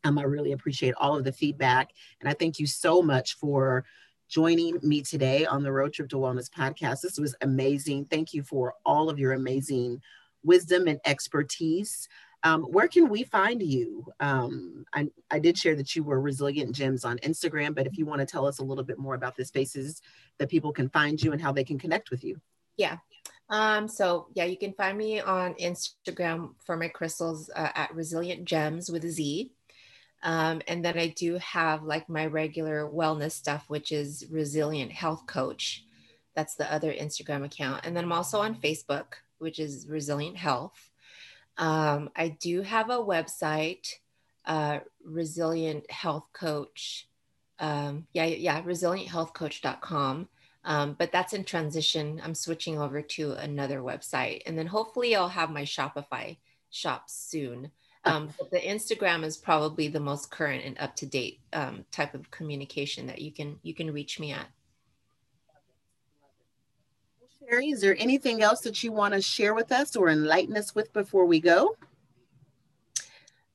[0.04, 1.92] Um, I really appreciate all of the feedback.
[2.20, 3.86] And I thank you so much for
[4.28, 7.02] joining me today on the Road Trip to Wellness podcast.
[7.02, 8.06] This was amazing.
[8.06, 10.02] Thank you for all of your amazing
[10.44, 12.08] wisdom and expertise.
[12.44, 14.06] Um, where can we find you?
[14.20, 18.06] Um, I, I did share that you were Resilient Gems on Instagram, but if you
[18.06, 20.02] want to tell us a little bit more about the spaces
[20.38, 22.40] that people can find you and how they can connect with you.
[22.78, 22.98] Yeah.
[23.50, 28.46] Um, so yeah, you can find me on Instagram for my crystals uh, at Resilient
[28.46, 29.52] Gems with a Z.
[30.24, 35.28] Um, and then I do have like my regular wellness stuff, which is Resilient Health
[35.28, 35.84] Coach.
[36.36, 37.86] That's the other Instagram account.
[37.86, 39.06] And then I'm also on Facebook,
[39.40, 40.90] which is Resilient Health.
[41.58, 43.94] Um, I do have a website,
[44.46, 47.08] uh, Resilient Health Coach.
[47.60, 50.28] Um, yeah, yeah, resilienthealthcoach.com.
[50.64, 52.22] Um, but that's in transition.
[52.24, 54.42] I'm switching over to another website.
[54.46, 56.38] And then hopefully I'll have my Shopify
[56.70, 57.72] shop soon.
[58.08, 62.30] Um, the Instagram is probably the most current and up to date um, type of
[62.32, 64.48] communication that you can you can reach me at.
[67.40, 70.76] Sherry, is there anything else that you want to share with us or enlighten us
[70.76, 71.76] with before we go?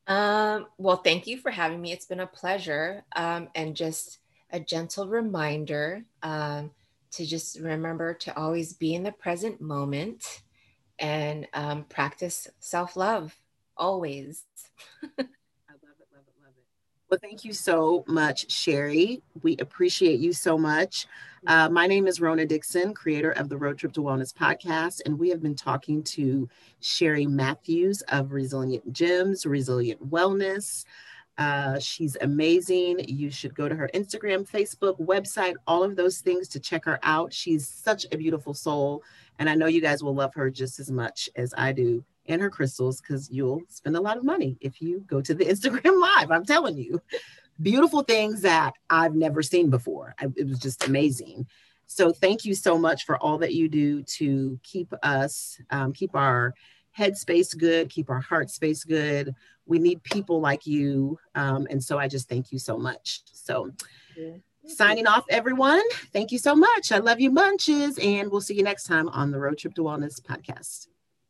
[0.06, 1.92] Um, well, thank you for having me.
[1.92, 3.04] It's been a pleasure.
[3.14, 4.18] Um, and just
[4.50, 6.70] a gentle reminder um,
[7.12, 10.42] to just remember to always be in the present moment
[10.98, 13.36] and um, practice self love
[13.82, 14.44] always.
[15.02, 16.64] I love it, love it, love it.
[17.10, 19.22] Well, thank you so much, Sherry.
[19.42, 21.08] We appreciate you so much.
[21.48, 25.18] Uh, my name is Rona Dixon, creator of the Road Trip to Wellness podcast, and
[25.18, 26.48] we have been talking to
[26.78, 30.84] Sherry Matthews of Resilient Gems, Resilient Wellness.
[31.36, 33.04] Uh, she's amazing.
[33.08, 37.00] You should go to her Instagram, Facebook, website, all of those things to check her
[37.02, 37.32] out.
[37.32, 39.02] She's such a beautiful soul,
[39.40, 42.40] and I know you guys will love her just as much as I do and
[42.40, 46.00] her crystals because you'll spend a lot of money if you go to the Instagram
[46.00, 46.30] live.
[46.30, 47.00] I'm telling you,
[47.60, 50.14] beautiful things that I've never seen before.
[50.18, 51.46] I, it was just amazing.
[51.86, 56.14] So thank you so much for all that you do to keep us, um, keep
[56.14, 56.54] our
[56.96, 59.34] headspace good, keep our heart space good.
[59.66, 61.18] We need people like you.
[61.34, 63.22] Um, and so I just thank you so much.
[63.32, 63.70] So
[64.66, 65.82] signing off, everyone.
[66.12, 66.92] Thank you so much.
[66.92, 67.98] I love you bunches.
[67.98, 70.88] And we'll see you next time on the Road Trip to Wellness podcast.